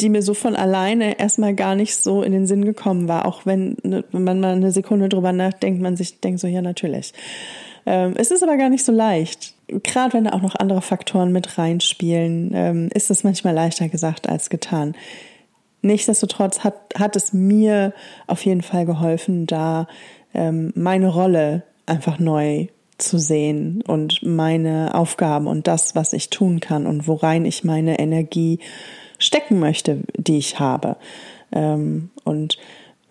[0.00, 3.46] die mir so von alleine erstmal gar nicht so in den Sinn gekommen war, auch
[3.46, 7.12] wenn, ne, wenn man mal eine Sekunde drüber nachdenkt, man sich denkt so, ja, natürlich.
[7.86, 9.54] Ähm, es ist aber gar nicht so leicht.
[9.68, 14.28] Gerade wenn da auch noch andere Faktoren mit reinspielen, ähm, ist es manchmal leichter gesagt
[14.28, 14.94] als getan.
[15.82, 17.92] Nichtsdestotrotz hat, hat es mir
[18.26, 19.86] auf jeden Fall geholfen, da
[20.32, 26.60] ähm, meine Rolle einfach neu zu sehen und meine Aufgaben und das, was ich tun
[26.60, 28.60] kann und worein ich meine Energie
[29.24, 30.96] stecken möchte, die ich habe.
[31.52, 32.58] Ähm, und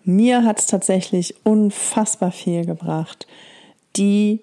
[0.04, 3.26] mir hat es tatsächlich unfassbar viel gebracht,
[3.96, 4.40] die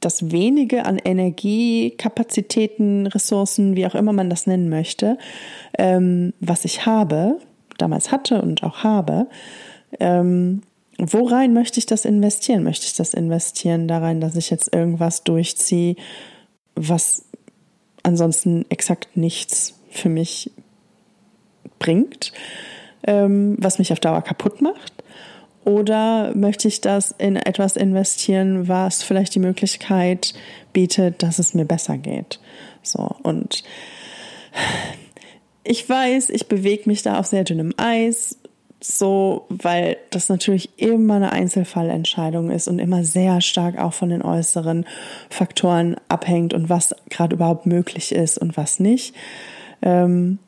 [0.00, 5.18] das wenige an Energie, Kapazitäten, Ressourcen, wie auch immer man das nennen möchte,
[5.78, 7.38] ähm, was ich habe,
[7.78, 9.26] damals hatte und auch habe,
[10.00, 10.62] ähm,
[10.98, 12.62] worein möchte ich das investieren?
[12.62, 15.96] Möchte ich das investieren da rein, dass ich jetzt irgendwas durchziehe,
[16.74, 17.24] was
[18.02, 20.50] ansonsten exakt nichts für mich
[21.80, 22.32] bringt,
[23.02, 24.92] ähm, was mich auf Dauer kaputt macht?
[25.64, 30.32] Oder möchte ich das in etwas investieren, was vielleicht die Möglichkeit
[30.72, 32.40] bietet, dass es mir besser geht?
[32.82, 33.62] So, und
[35.64, 38.38] ich weiß, ich bewege mich da auf sehr dünnem Eis,
[38.82, 44.22] so, weil das natürlich immer eine Einzelfallentscheidung ist und immer sehr stark auch von den
[44.22, 44.86] äußeren
[45.28, 49.14] Faktoren abhängt und was gerade überhaupt möglich ist und was nicht.
[49.82, 50.38] Ähm,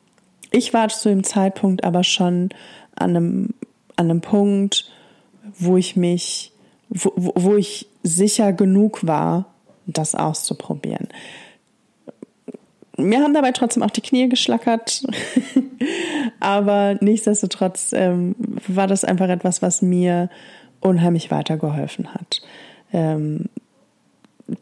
[0.53, 2.49] ich war zu dem Zeitpunkt aber schon
[2.95, 3.53] an einem,
[3.97, 4.89] an einem Punkt,
[5.57, 6.53] wo ich mich,
[6.89, 9.45] wo, wo ich sicher genug war,
[9.87, 11.09] das auszuprobieren.
[12.95, 15.03] Mir haben dabei trotzdem auch die Knie geschlackert,
[16.39, 18.35] aber nichtsdestotrotz ähm,
[18.67, 20.29] war das einfach etwas, was mir
[20.79, 22.41] unheimlich weitergeholfen hat.
[22.93, 23.49] Ähm,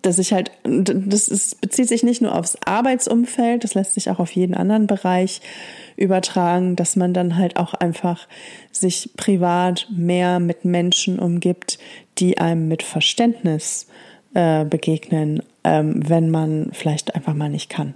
[0.02, 4.20] dass ich halt, das ist, bezieht sich nicht nur aufs Arbeitsumfeld, das lässt sich auch
[4.20, 5.42] auf jeden anderen Bereich
[5.98, 8.28] übertragen, dass man dann halt auch einfach
[8.72, 11.80] sich privat mehr mit Menschen umgibt,
[12.20, 13.88] die einem mit Verständnis
[14.34, 17.96] äh, begegnen, ähm, wenn man vielleicht einfach mal nicht kann,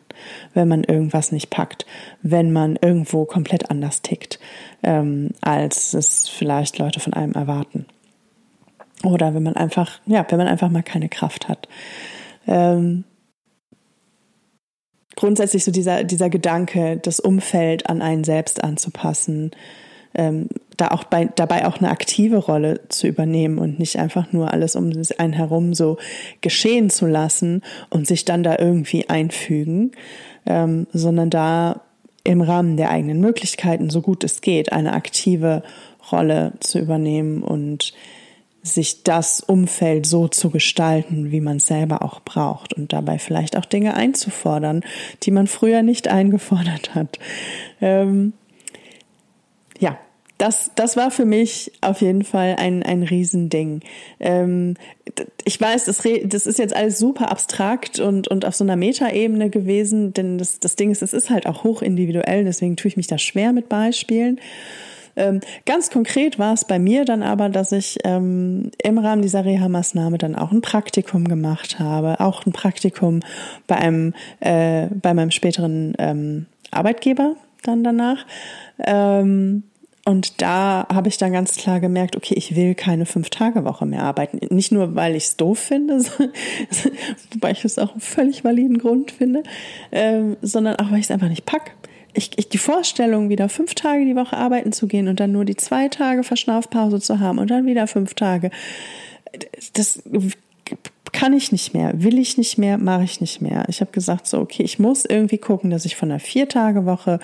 [0.53, 1.85] wenn man irgendwas nicht packt,
[2.21, 4.39] wenn man irgendwo komplett anders tickt,
[4.83, 7.85] ähm, als es vielleicht Leute von einem erwarten.
[9.05, 11.67] Oder wenn man einfach, ja, wenn man einfach mal keine Kraft hat.
[12.47, 13.03] Ähm,
[15.15, 19.51] grundsätzlich so dieser, dieser Gedanke, das Umfeld an einen selbst anzupassen,
[20.13, 24.51] ähm, da auch bei, dabei auch eine aktive Rolle zu übernehmen und nicht einfach nur
[24.51, 25.97] alles um einen herum so
[26.41, 29.91] geschehen zu lassen und sich dann da irgendwie einfügen,
[30.45, 31.81] ähm, sondern da
[32.23, 35.63] im Rahmen der eigenen Möglichkeiten, so gut es geht, eine aktive
[36.11, 37.93] Rolle zu übernehmen und
[38.65, 43.57] sich das Umfeld so zu gestalten, wie man es selber auch braucht und dabei vielleicht
[43.57, 44.83] auch Dinge einzufordern,
[45.23, 47.19] die man früher nicht eingefordert hat.
[47.79, 48.33] Ähm,
[49.77, 49.99] ja,
[50.39, 53.81] das, das war für mich auf jeden Fall ein, ein Riesending.
[54.19, 54.73] Ähm,
[55.43, 59.51] ich weiß, das, das ist jetzt alles super abstrakt und, und auf so einer Metaebene
[59.51, 62.97] gewesen, denn das, das Ding ist, es ist halt auch hoch individuell, deswegen tue ich
[62.97, 64.39] mich da schwer mit Beispielen.
[65.15, 69.45] Ähm, ganz konkret war es bei mir dann aber, dass ich ähm, im Rahmen dieser
[69.45, 73.21] Reha-Maßnahme dann auch ein Praktikum gemacht habe, auch ein Praktikum
[73.67, 78.25] bei einem, äh, bei meinem späteren ähm, Arbeitgeber dann danach.
[78.79, 79.63] Ähm,
[80.07, 84.39] und da habe ich dann ganz klar gemerkt, okay, ich will keine Fünf-Tage-Woche mehr arbeiten.
[84.53, 86.03] Nicht nur, weil ich es doof finde,
[87.33, 89.41] wobei ich es auch einen völlig validen Grund finde,
[89.91, 91.71] ähm, sondern auch, weil ich es einfach nicht pack
[92.15, 95.45] ich, ich, die Vorstellung, wieder fünf Tage die Woche arbeiten zu gehen und dann nur
[95.45, 98.51] die zwei Tage Verschnaufpause zu haben und dann wieder fünf Tage,
[99.73, 100.01] das
[101.15, 103.63] kann ich nicht mehr, will ich nicht mehr, mache ich nicht mehr.
[103.69, 107.19] Ich habe gesagt, so, okay, ich muss irgendwie gucken, dass ich von einer Vier-Tage-Woche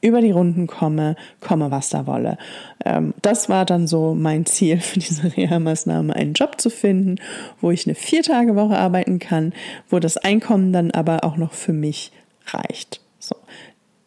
[0.00, 2.38] über die Runden komme, komme, was da wolle.
[2.84, 7.20] Ähm, das war dann so mein Ziel für diese Reha-Maßnahme, einen Job zu finden,
[7.60, 9.52] wo ich eine Vier-Tage-Woche arbeiten kann,
[9.88, 12.10] wo das Einkommen dann aber auch noch für mich
[12.48, 13.00] reicht.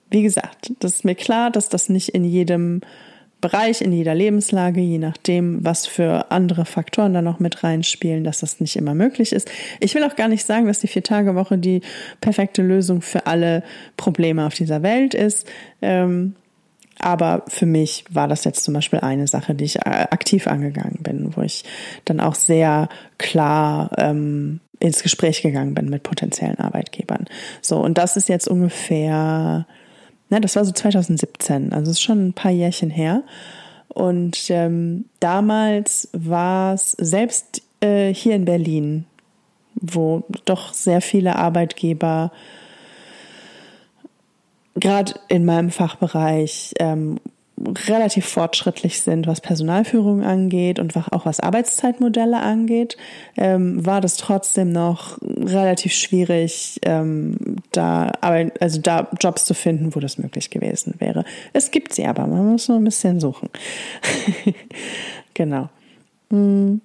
[0.09, 2.81] Wie gesagt, das ist mir klar, dass das nicht in jedem
[3.41, 8.41] Bereich, in jeder Lebenslage, je nachdem, was für andere Faktoren da noch mit reinspielen, dass
[8.41, 9.49] das nicht immer möglich ist.
[9.79, 11.81] Ich will auch gar nicht sagen, dass die Vier-Tage-Woche die
[12.19, 13.63] perfekte Lösung für alle
[13.95, 15.47] Probleme auf dieser Welt ist.
[15.81, 16.35] Ähm,
[16.99, 20.99] aber für mich war das jetzt zum Beispiel eine Sache, die ich äh, aktiv angegangen
[21.01, 21.63] bin, wo ich
[22.03, 27.25] dann auch sehr klar ähm, ins Gespräch gegangen bin mit potenziellen Arbeitgebern.
[27.61, 29.65] So, und das ist jetzt ungefähr
[30.29, 33.23] Ne, das war so 2017, also ist schon ein paar Jährchen her.
[33.87, 39.05] Und ähm, damals war es selbst äh, hier in Berlin,
[39.75, 42.31] wo doch sehr viele Arbeitgeber
[44.75, 47.19] gerade in meinem Fachbereich ähm,
[47.87, 52.97] relativ fortschrittlich sind, was Personalführung angeht und auch was Arbeitszeitmodelle angeht,
[53.37, 58.11] ähm, war das trotzdem noch relativ schwierig, ähm, da,
[58.59, 61.25] also da Jobs zu finden, wo das möglich gewesen wäre.
[61.53, 63.49] Es gibt sie aber, man muss nur ein bisschen suchen.
[65.33, 65.69] genau.
[66.29, 66.81] Hm.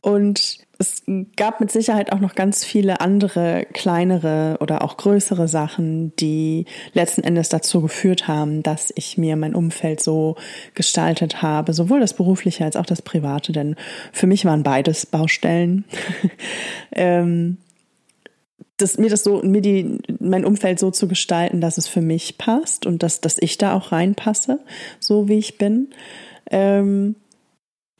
[0.00, 1.02] Und es
[1.36, 7.24] gab mit Sicherheit auch noch ganz viele andere kleinere oder auch größere Sachen, die letzten
[7.24, 10.36] Endes dazu geführt haben, dass ich mir mein Umfeld so
[10.74, 13.74] gestaltet habe, sowohl das berufliche als auch das private, denn
[14.12, 15.84] für mich waren beides Baustellen.
[16.92, 17.56] ähm,
[18.76, 22.38] das, mir das so, mir die, mein Umfeld so zu gestalten, dass es für mich
[22.38, 24.60] passt und dass, dass ich da auch reinpasse,
[25.00, 25.88] so wie ich bin.
[26.52, 27.16] Ähm,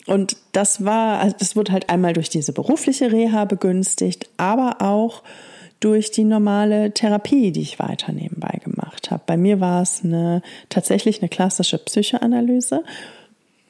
[0.09, 5.23] und das war, also das wurde halt einmal durch diese berufliche Reha begünstigt, aber auch
[5.81, 9.23] durch die normale Therapie, die ich weiter nebenbei gemacht habe.
[9.27, 12.83] Bei mir war es eine, tatsächlich eine klassische Psychoanalyse.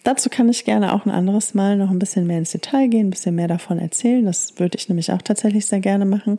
[0.05, 3.09] Dazu kann ich gerne auch ein anderes Mal noch ein bisschen mehr ins Detail gehen,
[3.09, 4.25] ein bisschen mehr davon erzählen.
[4.25, 6.37] Das würde ich nämlich auch tatsächlich sehr gerne machen.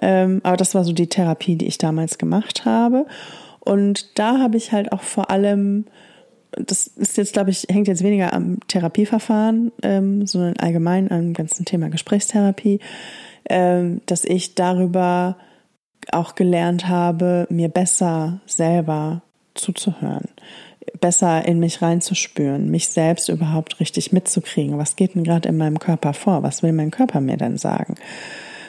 [0.00, 3.06] Ähm, aber das war so die Therapie, die ich damals gemacht habe.
[3.60, 5.86] Und da habe ich halt auch vor allem
[6.52, 11.64] das ist jetzt, glaube ich, hängt jetzt weniger am Therapieverfahren, ähm, sondern allgemein am ganzen
[11.64, 12.80] Thema Gesprächstherapie,
[13.48, 15.36] ähm, dass ich darüber
[16.12, 19.22] auch gelernt habe, mir besser selber
[19.54, 20.28] zuzuhören,
[21.00, 24.78] besser in mich reinzuspüren, mich selbst überhaupt richtig mitzukriegen.
[24.78, 26.42] Was geht denn gerade in meinem Körper vor?
[26.42, 27.96] Was will mein Körper mir denn sagen?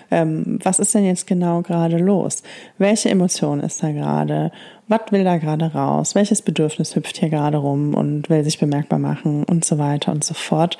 [0.10, 2.44] Ähm, was ist denn jetzt genau gerade los?
[2.78, 4.52] Welche Emotion ist da gerade?
[4.88, 6.16] Was will da gerade raus?
[6.16, 10.24] Welches Bedürfnis hüpft hier gerade rum und will sich bemerkbar machen und so weiter und
[10.24, 10.78] so fort?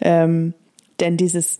[0.00, 0.54] Ähm,
[1.00, 1.58] denn dieses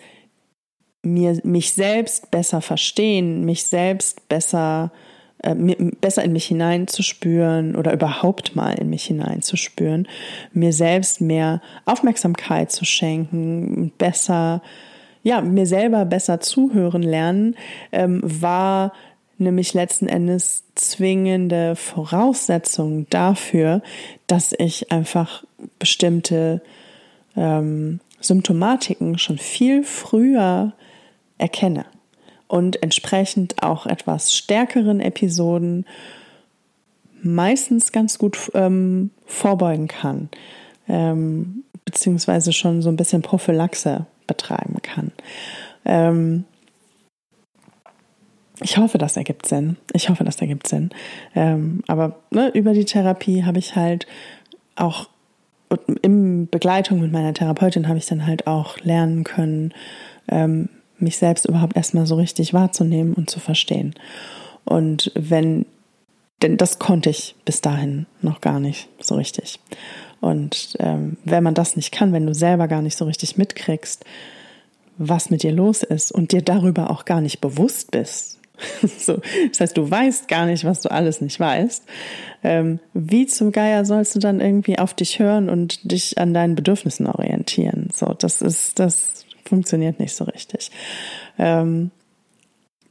[1.03, 4.93] mir, mich selbst besser verstehen, mich selbst besser
[5.39, 5.55] äh,
[6.01, 10.09] besser in mich hineinzuspüren oder überhaupt mal in mich hineinzuspüren,
[10.53, 14.63] mir selbst mehr Aufmerksamkeit zu schenken, besser
[15.25, 17.57] ja, mir selber besser zuhören lernen,
[17.93, 18.93] ähm, war
[19.39, 23.83] nämlich letzten Endes zwingende Voraussetzung dafür,
[24.27, 25.45] dass ich einfach
[25.79, 26.63] bestimmte
[27.37, 30.73] ähm, Symptomatiken schon viel früher
[31.39, 31.85] erkenne
[32.49, 35.87] und entsprechend auch etwas stärkeren Episoden
[37.23, 40.29] meistens ganz gut ähm, vorbeugen kann,
[40.89, 45.13] ähm, beziehungsweise schon so ein bisschen Prophylaxe betreiben kann.
[45.85, 46.45] Ähm,
[48.61, 49.77] ich hoffe, das ergibt Sinn.
[49.93, 50.91] Ich hoffe, das ergibt Sinn.
[51.35, 54.07] Ähm, aber ne, über die Therapie habe ich halt
[54.77, 55.09] auch
[56.03, 59.73] in Begleitung mit meiner Therapeutin habe ich dann halt auch lernen können,
[60.29, 63.95] ähm, mich selbst überhaupt erstmal so richtig wahrzunehmen und zu verstehen.
[64.65, 65.67] Und wenn,
[66.43, 69.59] denn das konnte ich bis dahin noch gar nicht so richtig.
[70.21, 74.05] Und ähm, wenn man das nicht kann, wenn du selber gar nicht so richtig mitkriegst,
[74.97, 78.39] was mit dir los ist und dir darüber auch gar nicht bewusst bist,
[78.99, 81.85] so, das heißt, du weißt gar nicht, was du alles nicht weißt.
[82.43, 86.55] Ähm, wie zum Geier sollst du dann irgendwie auf dich hören und dich an deinen
[86.55, 87.89] Bedürfnissen orientieren?
[87.93, 90.71] So, das ist, das funktioniert nicht so richtig.
[91.39, 91.91] Ähm,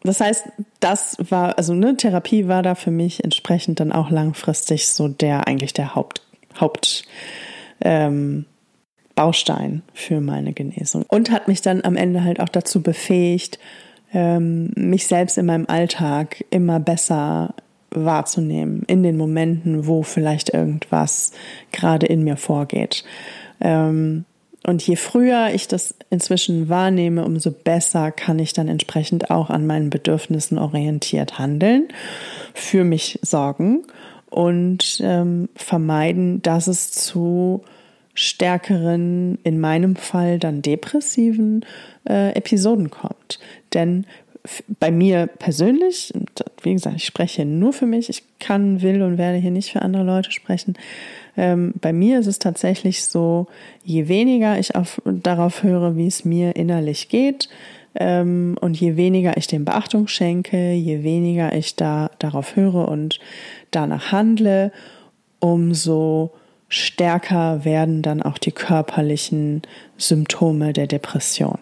[0.03, 0.45] das heißt,
[0.79, 5.47] das war, also eine Therapie war da für mich entsprechend dann auch langfristig so der
[5.47, 6.21] eigentlich der Haupt
[6.59, 7.05] Haupt
[7.81, 8.45] ähm,
[9.15, 13.59] Baustein für meine Genesung und hat mich dann am Ende halt auch dazu befähigt,
[14.13, 17.55] ähm, mich selbst in meinem Alltag immer besser
[17.91, 21.31] wahrzunehmen, in den Momenten, wo vielleicht irgendwas
[21.71, 23.03] gerade in mir vorgeht.
[23.61, 24.25] Ähm,
[24.65, 29.67] und je früher ich das inzwischen wahrnehme, umso besser kann ich dann entsprechend auch an
[29.67, 31.89] meinen Bedürfnissen orientiert handeln,
[32.53, 33.83] für mich sorgen
[34.29, 37.61] und ähm, vermeiden, dass es zu
[38.13, 41.65] stärkeren, in meinem Fall dann depressiven
[42.07, 43.39] äh, Episoden kommt.
[43.73, 44.05] Denn
[44.79, 46.11] bei mir persönlich,
[46.61, 49.81] wie gesagt, ich spreche nur für mich, ich kann, will und werde hier nicht für
[49.81, 50.75] andere Leute sprechen.
[51.37, 53.47] Ähm, bei mir ist es tatsächlich so,
[53.83, 57.47] je weniger ich auf, darauf höre, wie es mir innerlich geht,
[57.95, 63.19] ähm, und je weniger ich dem Beachtung schenke, je weniger ich da darauf höre und
[63.71, 64.71] danach handle,
[65.39, 66.31] umso
[66.69, 69.61] stärker werden dann auch die körperlichen
[69.97, 71.59] Symptome der Depression.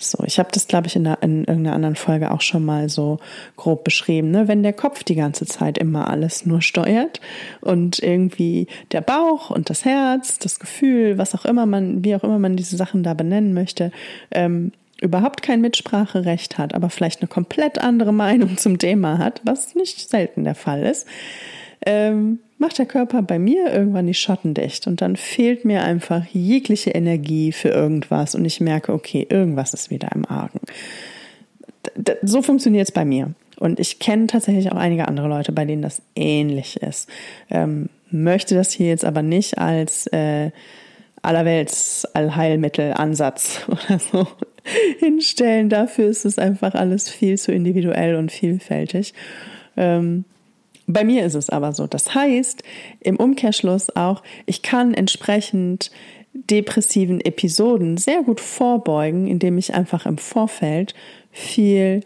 [0.00, 2.88] So, ich habe das, glaube ich, in, der, in, irgendeiner anderen Folge auch schon mal
[2.88, 3.18] so
[3.56, 4.30] grob beschrieben.
[4.30, 4.46] Ne?
[4.46, 7.20] Wenn der Kopf die ganze Zeit immer alles nur steuert
[7.60, 12.22] und irgendwie der Bauch und das Herz, das Gefühl, was auch immer man, wie auch
[12.22, 13.90] immer man diese Sachen da benennen möchte,
[14.30, 19.74] ähm, überhaupt kein Mitspracherecht hat, aber vielleicht eine komplett andere Meinung zum Thema hat, was
[19.74, 21.08] nicht selten der Fall ist,
[21.84, 26.24] ähm, macht der Körper bei mir irgendwann die Schotten dicht und dann fehlt mir einfach
[26.26, 30.60] jegliche Energie für irgendwas und ich merke, okay, irgendwas ist wieder im Argen.
[32.22, 33.32] So funktioniert es bei mir.
[33.58, 37.08] Und ich kenne tatsächlich auch einige andere Leute, bei denen das ähnlich ist.
[37.50, 40.50] Ähm, möchte das hier jetzt aber nicht als äh,
[41.22, 44.26] allerwelts Allheilmittelansatz oder so
[44.98, 45.68] hinstellen.
[45.68, 49.14] Dafür ist es einfach alles viel zu individuell und vielfältig.
[49.76, 50.24] Ähm,
[50.88, 51.86] bei mir ist es aber so.
[51.86, 52.62] Das heißt,
[53.00, 55.90] im Umkehrschluss auch, ich kann entsprechend
[56.32, 60.94] depressiven Episoden sehr gut vorbeugen, indem ich einfach im Vorfeld
[61.30, 62.00] viel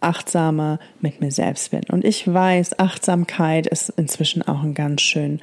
[0.00, 1.82] achtsamer mit mir selbst bin.
[1.90, 5.40] Und ich weiß, Achtsamkeit ist inzwischen auch ein ganz schön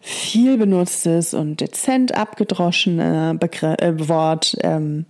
[0.00, 4.56] viel benutztes und dezent abgedroschenes äh, Wort.
[4.60, 5.06] Ähm,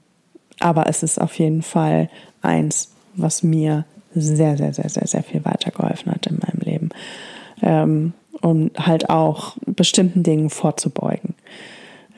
[0.61, 2.09] aber es ist auf jeden Fall
[2.41, 3.85] eins, was mir
[4.15, 6.89] sehr, sehr, sehr, sehr, sehr viel weitergeholfen hat in meinem Leben.
[7.62, 11.35] Ähm, um halt auch bestimmten Dingen vorzubeugen.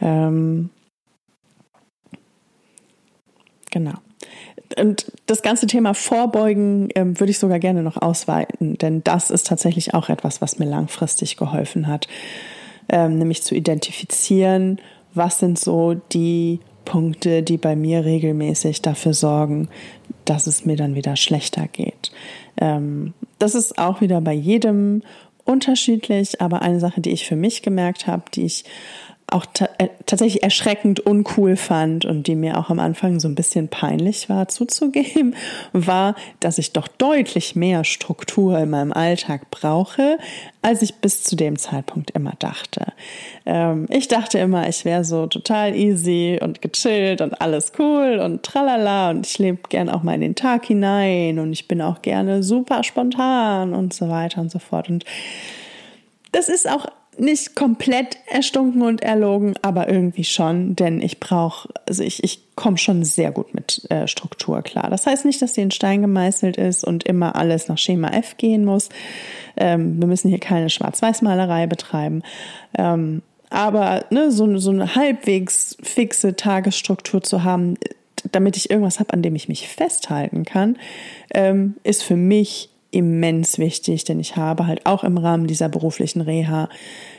[0.01, 0.71] Ähm,
[3.71, 3.95] genau.
[4.79, 9.47] Und das ganze Thema Vorbeugen ähm, würde ich sogar gerne noch ausweiten, denn das ist
[9.47, 12.09] tatsächlich auch etwas, was mir langfristig geholfen hat,
[12.89, 14.81] ähm, nämlich zu identifizieren,
[15.15, 19.68] was sind so die Punkte, die bei mir regelmäßig dafür sorgen,
[20.24, 22.11] dass es mir dann wieder schlechter geht.
[22.59, 25.03] Ähm, das ist auch wieder bei jedem
[25.45, 28.64] unterschiedlich, aber eine Sache, die ich für mich gemerkt habe, die ich
[29.37, 29.47] auch
[29.78, 34.28] äh, tatsächlich erschreckend uncool fand und die mir auch am Anfang so ein bisschen peinlich
[34.28, 35.34] war zuzugeben,
[35.72, 40.18] war, dass ich doch deutlich mehr Struktur in meinem Alltag brauche,
[40.62, 42.93] als ich bis zu dem Zeitpunkt immer dachte.
[43.45, 48.43] Ähm, ich dachte immer, ich wäre so total easy und gechillt und alles cool und
[48.43, 52.01] tralala und ich lebe gern auch mal in den Tag hinein und ich bin auch
[52.01, 54.89] gerne super spontan und so weiter und so fort.
[54.89, 55.05] Und
[56.32, 56.87] das ist auch
[57.19, 62.79] nicht komplett erstunken und erlogen, aber irgendwie schon, denn ich brauche, also ich, ich komme
[62.79, 64.91] schon sehr gut mit äh, Struktur klar.
[64.91, 68.37] Das heißt nicht, dass die in Stein gemeißelt ist und immer alles nach Schema F
[68.37, 68.89] gehen muss.
[69.57, 72.23] Ähm, wir müssen hier keine Schwarz-Weiß-Malerei betreiben.
[72.77, 77.77] Ähm, aber ne, so, so eine halbwegs fixe Tagesstruktur zu haben,
[78.33, 80.77] damit ich irgendwas habe, an dem ich mich festhalten kann,
[81.33, 86.23] ähm, ist für mich immens wichtig, denn ich habe halt auch im Rahmen dieser beruflichen
[86.23, 86.71] Reha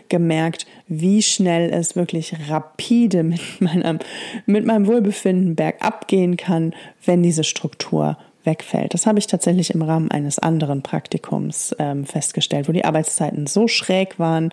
[0.09, 3.99] gemerkt, wie schnell es wirklich rapide mit meinem,
[4.47, 6.73] mit meinem Wohlbefinden bergab gehen kann,
[7.05, 8.17] wenn diese Struktur
[8.47, 8.95] wegfällt.
[8.95, 13.67] Das habe ich tatsächlich im Rahmen eines anderen Praktikums ähm, festgestellt, wo die Arbeitszeiten so
[13.67, 14.51] schräg waren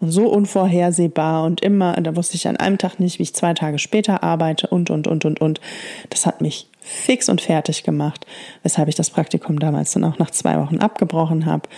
[0.00, 3.54] und so unvorhersehbar und immer, da wusste ich an einem Tag nicht, wie ich zwei
[3.54, 5.60] Tage später arbeite und, und, und, und, und.
[6.10, 8.26] Das hat mich fix und fertig gemacht,
[8.62, 11.68] weshalb ich das Praktikum damals dann auch nach zwei Wochen abgebrochen habe.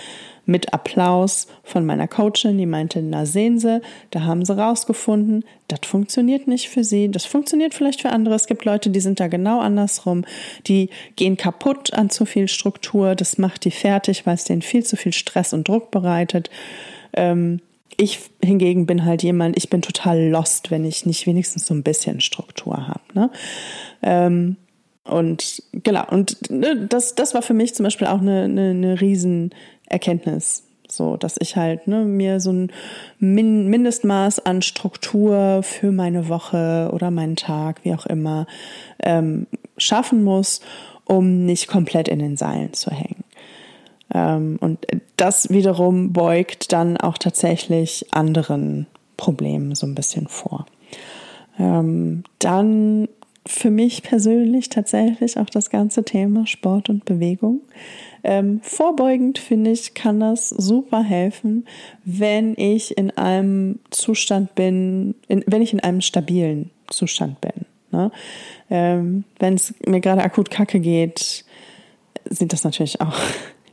[0.51, 5.81] Mit Applaus von meiner Coachin, die meinte, na sehen Sie, da haben Sie rausgefunden, das
[5.85, 8.35] funktioniert nicht für Sie, das funktioniert vielleicht für andere.
[8.35, 10.25] Es gibt Leute, die sind da genau andersrum,
[10.67, 14.85] die gehen kaputt an zu viel Struktur, das macht die fertig, weil es denen viel
[14.85, 16.49] zu viel Stress und Druck bereitet.
[17.13, 17.61] Ähm,
[17.99, 21.83] ich hingegen bin halt jemand, ich bin total lost, wenn ich nicht wenigstens so ein
[21.83, 23.03] bisschen Struktur habe.
[23.13, 23.31] Ne?
[24.03, 24.57] Ähm,
[25.05, 29.01] und genau, und ne, das, das war für mich zum Beispiel auch eine, eine, eine
[29.01, 30.65] Riesenerkenntnis.
[30.91, 32.73] So, dass ich halt ne, mir so ein
[33.19, 38.47] Min Mindestmaß an Struktur für meine Woche oder meinen Tag, wie auch immer,
[39.03, 39.47] ähm,
[39.77, 40.63] schaffen muss,
[41.05, 43.25] um nicht komplett in den Seilen zu hängen.
[44.15, 44.87] Ähm, und
[45.17, 48.87] das wiederum beugt dann auch tatsächlich anderen
[49.19, 50.65] Problemen so ein bisschen vor.
[51.59, 53.09] Ähm, dann
[53.59, 57.61] für mich persönlich tatsächlich auch das ganze Thema Sport und Bewegung.
[58.23, 61.67] Ähm, vorbeugend finde ich, kann das super helfen,
[62.05, 67.67] wenn ich in einem Zustand bin, in, wenn ich in einem stabilen Zustand bin.
[67.91, 68.11] Ne?
[68.71, 71.45] Ähm, wenn es mir gerade akut kacke geht,
[72.29, 73.19] sieht das natürlich auch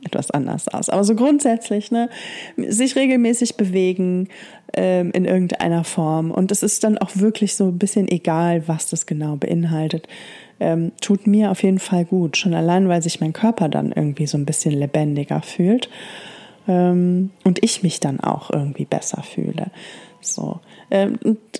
[0.06, 0.88] etwas anders aus.
[0.88, 2.08] Aber so grundsätzlich, ne,
[2.56, 4.28] sich regelmäßig bewegen
[4.72, 6.30] ähm, in irgendeiner Form.
[6.30, 10.08] Und es ist dann auch wirklich so ein bisschen egal, was das genau beinhaltet.
[10.58, 12.36] Ähm, tut mir auf jeden Fall gut.
[12.36, 15.90] Schon allein, weil sich mein Körper dann irgendwie so ein bisschen lebendiger fühlt.
[16.68, 19.70] Ähm, und ich mich dann auch irgendwie besser fühle.
[20.20, 20.60] So.
[20.90, 21.18] Ähm,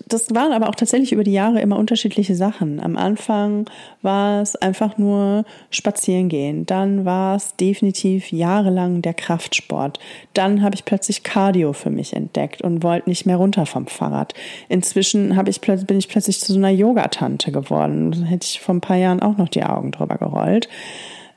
[0.08, 2.80] das waren aber auch tatsächlich über die Jahre immer unterschiedliche Sachen.
[2.80, 3.68] Am Anfang
[4.02, 6.66] war es einfach nur spazieren gehen.
[6.66, 9.98] Dann war es definitiv jahrelang der Kraftsport.
[10.34, 14.34] Dann habe ich plötzlich Cardio für mich entdeckt und wollte nicht mehr runter vom Fahrrad.
[14.68, 18.12] Inzwischen habe ich, bin ich plötzlich zu so einer Yogatante geworden.
[18.12, 20.68] Da hätte ich vor ein paar Jahren auch noch die Augen drüber gerollt.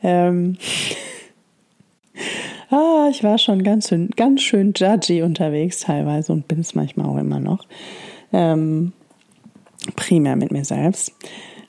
[0.03, 0.57] Ähm
[2.69, 7.07] ah, ich war schon ganz schön, ganz schön judgy unterwegs teilweise und bin es manchmal
[7.07, 7.65] auch immer noch.
[8.31, 8.93] Ähm,
[9.95, 11.13] primär mit mir selbst.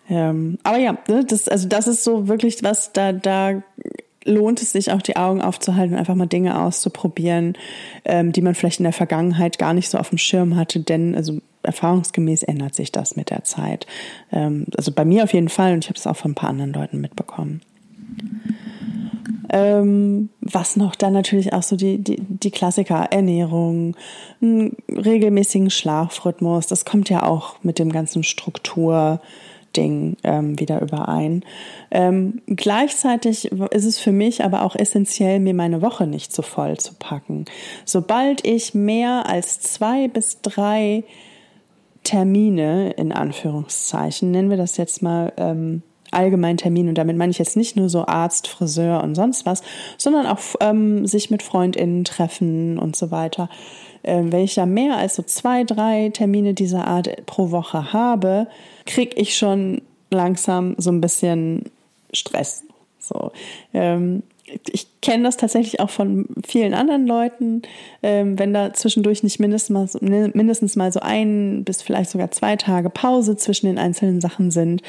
[0.09, 3.62] Ähm, aber ja, ne, das, also das ist so wirklich was, da, da
[4.24, 7.57] lohnt es sich auch die Augen aufzuhalten, einfach mal Dinge auszuprobieren,
[8.05, 10.80] ähm, die man vielleicht in der Vergangenheit gar nicht so auf dem Schirm hatte.
[10.80, 13.86] Denn, also erfahrungsgemäß ändert sich das mit der Zeit.
[14.32, 16.51] Ähm, also bei mir auf jeden Fall und ich habe es auch von ein paar
[16.51, 17.62] anderen Leuten mitbekommen.
[19.53, 20.94] Ähm, was noch?
[20.94, 23.96] Dann natürlich auch so die, die, die Klassiker, Ernährung,
[24.40, 26.68] einen regelmäßigen Schlafrhythmus.
[26.68, 29.20] Das kommt ja auch mit dem ganzen Struktur.
[29.76, 31.44] Ding ähm, wieder überein.
[31.90, 36.78] Ähm, gleichzeitig ist es für mich aber auch essentiell, mir meine Woche nicht zu voll
[36.78, 37.44] zu packen.
[37.84, 41.05] Sobald ich mehr als zwei bis drei
[42.03, 47.39] Termine in Anführungszeichen, nennen wir das jetzt mal ähm, allgemein Termin und damit meine ich
[47.39, 49.63] jetzt nicht nur so Arzt, Friseur und sonst was,
[49.97, 53.49] sondern auch ähm, sich mit FreundInnen treffen und so weiter.
[54.03, 58.47] Ähm, wenn ich da mehr als so zwei, drei Termine dieser Art pro Woche habe,
[58.87, 61.65] kriege ich schon langsam so ein bisschen
[62.13, 62.65] Stress.
[62.99, 63.33] So,
[63.75, 64.23] ähm,
[64.71, 67.63] ich kenne das tatsächlich auch von vielen anderen Leuten,
[68.03, 72.57] ähm, wenn da zwischendurch nicht mindestens mal, mindestens mal so ein bis vielleicht sogar zwei
[72.57, 74.83] Tage Pause zwischen den einzelnen Sachen sind,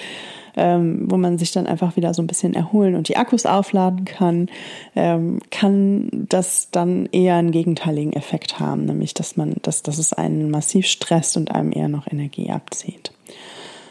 [0.56, 4.06] ähm, wo man sich dann einfach wieder so ein bisschen erholen und die Akkus aufladen
[4.06, 4.50] kann,
[4.96, 10.14] ähm, kann das dann eher einen gegenteiligen Effekt haben, nämlich dass man, dass, dass es
[10.14, 13.12] einen massiv stresst und einem eher noch Energie abzieht.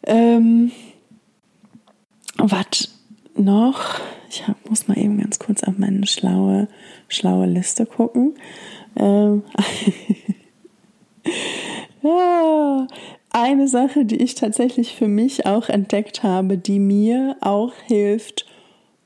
[0.05, 0.73] Ähm,
[2.37, 2.89] was
[3.37, 4.01] noch?
[4.29, 6.69] Ich hab, muss mal eben ganz kurz auf meine schlaue,
[7.09, 8.35] schlaue Liste gucken.
[8.97, 9.43] Ähm,
[12.03, 12.87] ja,
[13.33, 18.47] eine Sache, die ich tatsächlich für mich auch entdeckt habe, die mir auch hilft,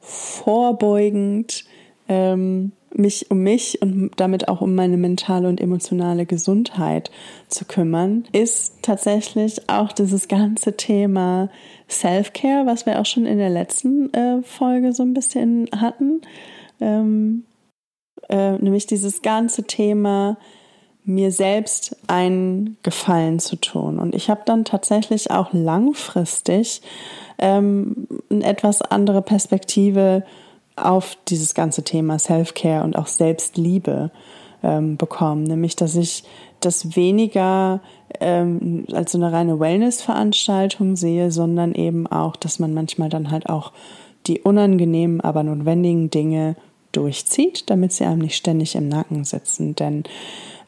[0.01, 1.65] vorbeugend
[2.09, 7.11] ähm, mich um mich und damit auch um meine mentale und emotionale Gesundheit
[7.49, 11.51] zu kümmern, ist tatsächlich auch dieses ganze Thema
[11.89, 16.23] Self-Care, was wir auch schon in der letzten äh, Folge so ein bisschen hatten.
[16.81, 17.45] Ähm,
[18.29, 20.39] äh, nämlich dieses ganze Thema
[21.05, 23.99] mir selbst einen Gefallen zu tun.
[23.99, 26.81] Und ich habe dann tatsächlich auch langfristig
[27.39, 30.25] ähm, eine etwas andere Perspektive
[30.77, 34.11] auf dieses ganze Thema Self-Care und auch Selbstliebe
[34.63, 35.45] ähm, bekommen.
[35.45, 36.25] Nämlich, dass ich
[36.61, 37.81] das weniger
[38.21, 43.49] ähm, als so eine reine Wellness-Veranstaltung sehe, sondern eben auch, dass man manchmal dann halt
[43.49, 43.73] auch
[44.27, 46.57] die unangenehmen, aber notwendigen Dinge
[46.93, 49.75] durchzieht, damit sie einem nicht ständig im Nacken sitzen.
[49.75, 50.05] Denn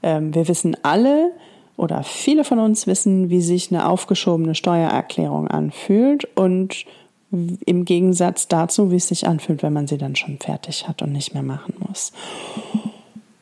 [0.06, 1.32] wir wissen alle
[1.76, 6.86] oder viele von uns wissen, wie sich eine aufgeschobene Steuererklärung anfühlt und
[7.30, 11.12] im Gegensatz dazu, wie es sich anfühlt, wenn man sie dann schon fertig hat und
[11.12, 12.12] nicht mehr machen muss.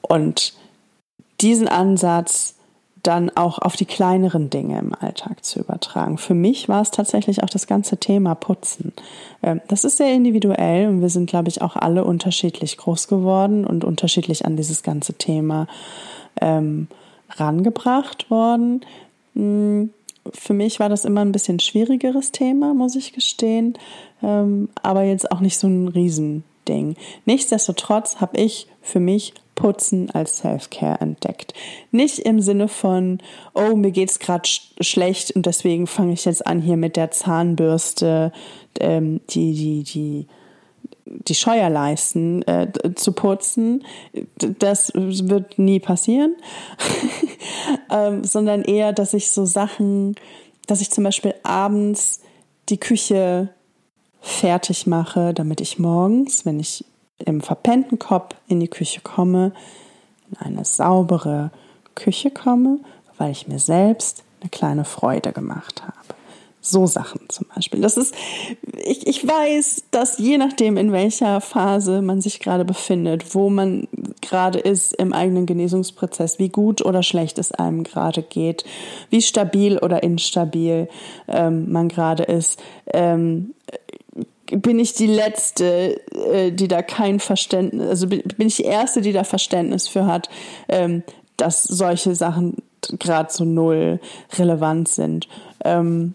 [0.01, 0.55] Und
[1.41, 2.55] diesen Ansatz
[3.03, 6.17] dann auch auf die kleineren Dinge im Alltag zu übertragen.
[6.17, 8.95] Für mich war es tatsächlich auch das ganze Thema Putzen.
[9.43, 13.67] Ähm, das ist sehr individuell und wir sind, glaube ich, auch alle unterschiedlich groß geworden
[13.67, 15.67] und unterschiedlich an dieses ganze Thema
[16.41, 16.89] ähm,
[17.31, 18.85] rangebracht worden.
[19.35, 19.91] Hm,
[20.33, 23.75] für mich war das immer ein bisschen schwierigeres Thema, muss ich gestehen,
[24.23, 26.97] ähm, aber jetzt auch nicht so ein Riesending.
[27.27, 31.55] Nichtsdestotrotz habe ich für mich Putzen als Self-Care entdeckt.
[31.93, 33.19] Nicht im Sinne von,
[33.55, 37.11] oh, mir geht's gerade sch schlecht und deswegen fange ich jetzt an hier mit der
[37.11, 38.33] Zahnbürste
[38.81, 40.27] ähm, die, die, die
[41.07, 43.85] die Scheuerleisten äh, zu putzen.
[44.37, 46.37] Das wird nie passieren,
[47.91, 50.17] ähm, sondern eher, dass ich so Sachen,
[50.67, 52.21] dass ich zum Beispiel abends
[52.69, 53.51] die Küche
[54.21, 56.85] fertig mache, damit ich morgens, wenn ich
[57.19, 59.53] im verpennten Kopf in die Küche komme,
[60.31, 61.51] in eine saubere
[61.95, 62.81] Küche komme,
[63.19, 66.14] weil ich mir selbst eine kleine Freude gemacht habe.
[66.67, 67.83] So Sachen zum Beispiel.
[67.83, 68.15] Das ist,
[68.83, 73.87] ich, ich weiß, dass je nachdem, in welcher Phase man sich gerade befindet, wo man
[74.23, 78.65] gerade ist im eigenen Genesungsprozess, wie gut oder schlecht es einem gerade geht,
[79.11, 80.89] wie stabil oder instabil
[81.29, 83.53] ähm, man gerade ist, ähm,
[84.47, 89.03] bin ich die letzte, äh, die da kein Verständnis, also bin, bin ich die erste,
[89.03, 90.31] die da Verständnis für hat,
[90.71, 91.03] ähm,
[91.37, 92.57] dass solche Sachen
[92.99, 94.01] gerade so null
[94.39, 95.29] relevant sind.
[95.63, 96.15] Ähm,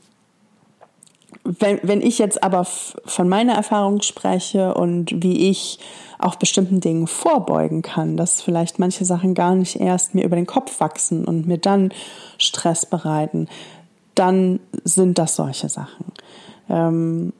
[1.43, 5.79] wenn, wenn ich jetzt aber von meiner Erfahrung spreche und wie ich
[6.19, 10.45] auch bestimmten Dingen vorbeugen kann, dass vielleicht manche Sachen gar nicht erst mir über den
[10.45, 11.93] Kopf wachsen und mir dann
[12.37, 13.47] Stress bereiten,
[14.15, 16.05] dann sind das solche Sachen.
[16.69, 17.33] Ähm,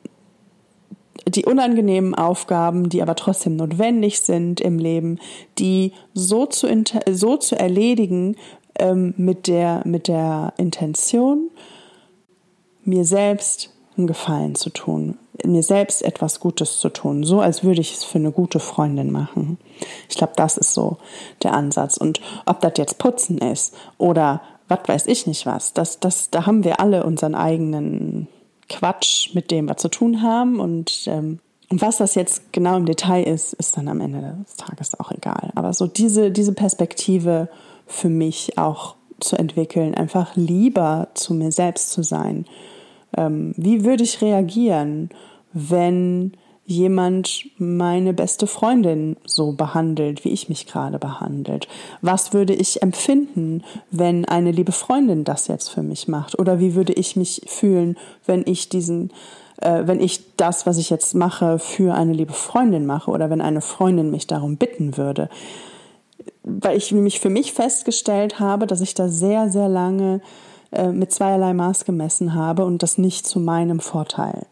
[1.27, 5.19] die unangenehmen Aufgaben, die aber trotzdem notwendig sind im Leben,
[5.59, 6.67] die so zu,
[7.11, 8.35] so zu erledigen
[8.75, 11.49] ähm, mit, der, mit der Intention,
[12.83, 17.81] mir selbst einen Gefallen zu tun, mir selbst etwas Gutes zu tun, so als würde
[17.81, 19.57] ich es für eine gute Freundin machen.
[20.09, 20.97] Ich glaube, das ist so
[21.43, 21.97] der Ansatz.
[21.97, 25.73] Und ob das jetzt Putzen ist oder was weiß ich nicht was.
[25.73, 28.27] Das, das, da haben wir alle unseren eigenen
[28.69, 30.59] Quatsch, mit dem wir zu tun haben.
[30.59, 31.39] Und ähm,
[31.69, 35.51] was das jetzt genau im Detail ist, ist dann am Ende des Tages auch egal.
[35.55, 37.49] Aber so diese, diese Perspektive
[37.87, 42.45] für mich auch zu entwickeln, einfach lieber zu mir selbst zu sein.
[43.17, 45.09] Ähm, wie würde ich reagieren,
[45.53, 46.33] wenn
[46.69, 51.67] jemand meine beste Freundin so behandelt, wie ich mich gerade behandelt?
[52.03, 56.37] Was würde ich empfinden, wenn eine liebe Freundin das jetzt für mich macht?
[56.37, 57.97] Oder wie würde ich mich fühlen,
[58.27, 59.09] wenn ich diesen,
[59.57, 63.41] äh, wenn ich das, was ich jetzt mache, für eine liebe Freundin mache oder wenn
[63.41, 65.27] eine Freundin mich darum bitten würde?
[66.43, 70.21] Weil ich mich für mich festgestellt habe, dass ich da sehr, sehr lange
[70.71, 74.45] äh, mit zweierlei Maß gemessen habe und das nicht zu meinem Vorteil,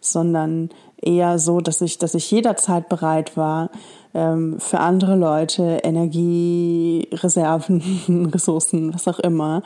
[0.00, 3.70] sondern eher so, dass ich, dass ich jederzeit bereit war,
[4.14, 9.62] ähm, für andere Leute Energie, Reserven, Ressourcen, was auch immer,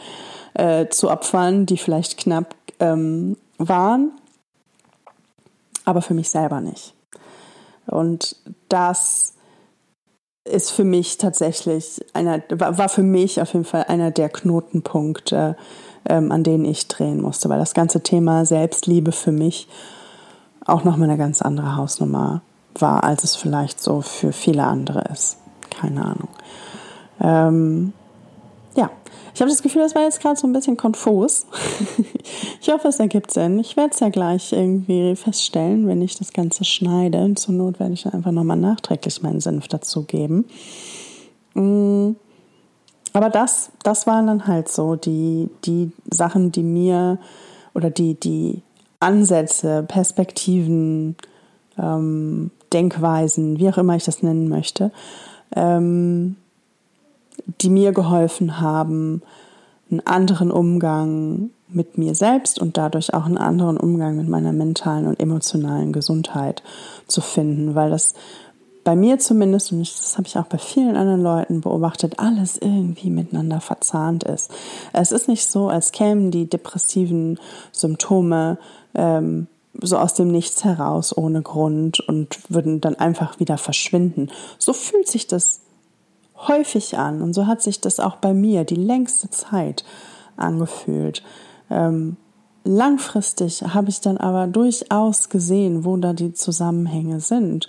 [0.54, 4.12] äh, zu opfern, die vielleicht knapp ähm, waren,
[5.84, 6.94] aber für mich selber nicht.
[7.86, 8.36] Und
[8.68, 9.34] das
[10.44, 15.56] ist für mich tatsächlich einer, war für mich auf jeden Fall einer der Knotenpunkte,
[16.08, 19.68] ähm, an denen ich drehen musste, weil das ganze Thema Selbstliebe für mich
[20.64, 22.42] auch nochmal eine ganz andere Hausnummer
[22.74, 25.38] war, als es vielleicht so für viele andere ist.
[25.70, 26.28] Keine Ahnung.
[27.20, 27.92] Ähm,
[28.76, 28.90] ja,
[29.34, 31.46] ich habe das Gefühl, das war jetzt gerade so ein bisschen konfus.
[32.60, 33.58] ich hoffe, es ergibt Sinn.
[33.58, 37.18] Ich werde es ja gleich irgendwie feststellen, wenn ich das Ganze schneide.
[37.18, 40.46] Und zur Not werde ich einfach nochmal nachträglich meinen Senf dazugeben.
[41.54, 42.12] Mm,
[43.12, 47.18] aber das, das waren dann halt so die, die Sachen, die mir
[47.74, 48.62] oder die, die
[49.00, 51.16] Ansätze, Perspektiven,
[51.78, 54.92] ähm, Denkweisen, wie auch immer ich das nennen möchte,
[55.54, 56.36] ähm,
[57.60, 59.22] die mir geholfen haben,
[59.90, 65.06] einen anderen Umgang mit mir selbst und dadurch auch einen anderen Umgang mit meiner mentalen
[65.06, 66.62] und emotionalen Gesundheit
[67.06, 68.14] zu finden, weil das
[68.84, 73.10] bei mir zumindest, und das habe ich auch bei vielen anderen Leuten beobachtet, alles irgendwie
[73.10, 74.50] miteinander verzahnt ist.
[74.92, 77.38] Es ist nicht so, als kämen die depressiven
[77.70, 78.58] Symptome
[78.94, 79.46] ähm,
[79.80, 84.30] so aus dem Nichts heraus ohne Grund und würden dann einfach wieder verschwinden.
[84.58, 85.60] So fühlt sich das
[86.36, 89.84] häufig an und so hat sich das auch bei mir die längste Zeit
[90.36, 91.22] angefühlt.
[91.70, 92.16] Ähm,
[92.64, 97.68] langfristig habe ich dann aber durchaus gesehen, wo da die Zusammenhänge sind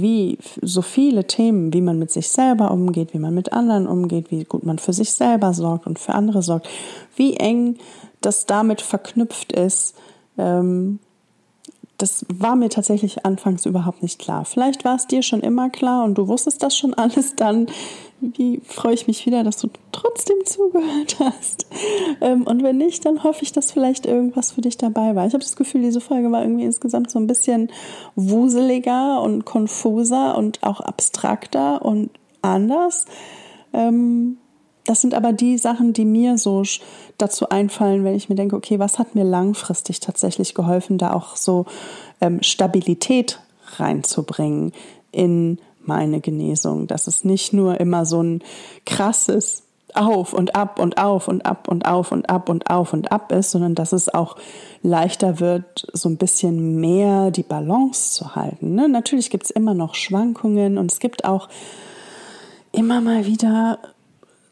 [0.00, 4.30] wie so viele Themen, wie man mit sich selber umgeht, wie man mit anderen umgeht,
[4.30, 6.68] wie gut man für sich selber sorgt und für andere sorgt,
[7.16, 7.76] wie eng
[8.20, 9.96] das damit verknüpft ist,
[10.38, 10.98] ähm,
[12.02, 14.44] das war mir tatsächlich anfangs überhaupt nicht klar.
[14.44, 17.66] Vielleicht war es dir schon immer klar und du wusstest das schon alles dann.
[18.20, 21.66] Wie freue ich mich wieder, dass du trotzdem zugehört hast.
[22.20, 25.26] Ähm, und wenn nicht, dann hoffe ich, dass vielleicht irgendwas für dich dabei war.
[25.26, 27.70] Ich habe das Gefühl, diese Folge war irgendwie insgesamt so ein bisschen
[28.16, 32.10] wuseliger und konfuser und auch abstrakter und
[32.42, 33.06] anders.
[33.72, 34.38] Ähm,
[34.84, 36.62] das sind aber die Sachen, die mir so
[37.18, 41.36] dazu einfallen, wenn ich mir denke, okay, was hat mir langfristig tatsächlich geholfen, da auch
[41.36, 41.66] so
[42.20, 43.40] ähm, Stabilität
[43.76, 44.72] reinzubringen
[45.12, 48.42] in meine Genesung, dass es nicht nur immer so ein
[48.86, 49.64] krasses
[49.94, 53.30] auf und ab und auf und ab und auf und ab und auf und ab
[53.32, 54.36] ist, sondern dass es auch
[54.82, 58.74] leichter wird, so ein bisschen mehr die Balance zu halten.
[58.74, 58.88] Ne?
[58.88, 61.48] Natürlich gibt es immer noch Schwankungen und es gibt auch
[62.72, 63.78] immer mal wieder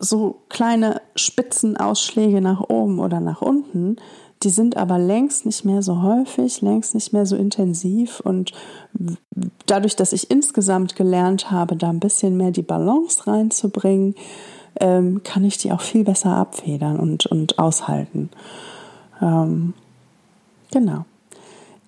[0.01, 3.97] so kleine Spitzenausschläge nach oben oder nach unten,
[4.43, 8.53] die sind aber längst nicht mehr so häufig, längst nicht mehr so intensiv und
[9.67, 14.15] dadurch, dass ich insgesamt gelernt habe, da ein bisschen mehr die Balance reinzubringen,
[14.81, 18.31] ähm, kann ich die auch viel besser abfedern und, und aushalten.
[19.21, 19.75] Ähm,
[20.73, 21.05] genau.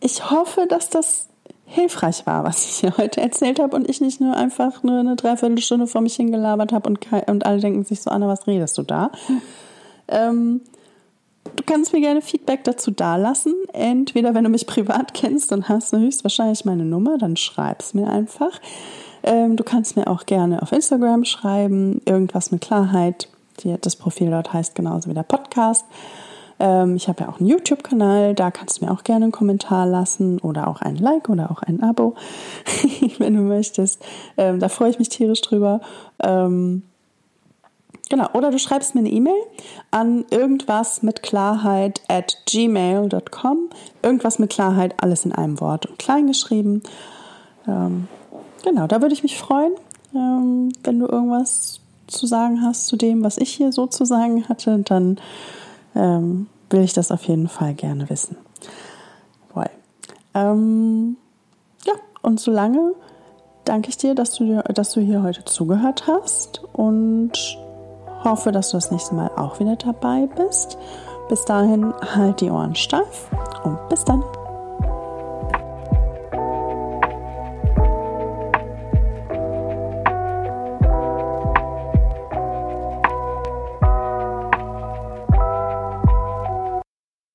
[0.00, 1.28] Ich hoffe, dass das
[1.72, 5.16] hilfreich war, was ich hier heute erzählt habe und ich nicht nur einfach nur eine
[5.16, 8.82] Dreiviertelstunde vor mich hingelabert habe und, und alle denken sich so, Anna, was redest du
[8.82, 9.10] da?
[10.08, 10.60] Ähm,
[11.56, 13.54] du kannst mir gerne Feedback dazu dalassen.
[13.72, 18.08] Entweder, wenn du mich privat kennst, dann hast du höchstwahrscheinlich meine Nummer, dann schreib's mir
[18.08, 18.60] einfach.
[19.22, 23.28] Ähm, du kannst mir auch gerne auf Instagram schreiben, irgendwas mit Klarheit.
[23.60, 25.86] Die, das Profil dort heißt genauso wie der Podcast.
[26.62, 29.84] Ähm, ich habe ja auch einen YouTube-Kanal, da kannst du mir auch gerne einen Kommentar
[29.84, 32.14] lassen oder auch ein Like oder auch ein Abo,
[33.18, 34.00] wenn du möchtest.
[34.36, 35.80] Ähm, da freue ich mich tierisch drüber.
[36.22, 36.84] Ähm,
[38.08, 39.42] genau, oder du schreibst mir eine E-Mail
[39.90, 43.70] an irgendwas mit Klarheit at gmail.com.
[44.00, 46.84] Irgendwas mit Klarheit, alles in einem Wort und klein geschrieben.
[47.66, 48.06] Ähm,
[48.62, 49.72] genau, da würde ich mich freuen,
[50.14, 54.48] ähm, wenn du irgendwas zu sagen hast zu dem, was ich hier so zu sagen
[54.48, 55.18] hatte, dann
[55.96, 58.36] ähm, will ich das auf jeden Fall gerne wissen.
[59.52, 59.70] Voll.
[60.34, 61.16] Ähm,
[61.84, 62.94] ja, und solange
[63.64, 67.32] danke ich dir, dass du, dass du hier heute zugehört hast und
[68.24, 70.78] hoffe, dass du das nächste Mal auch wieder dabei bist.
[71.28, 73.30] Bis dahin, halt die Ohren steif
[73.64, 74.22] und bis dann.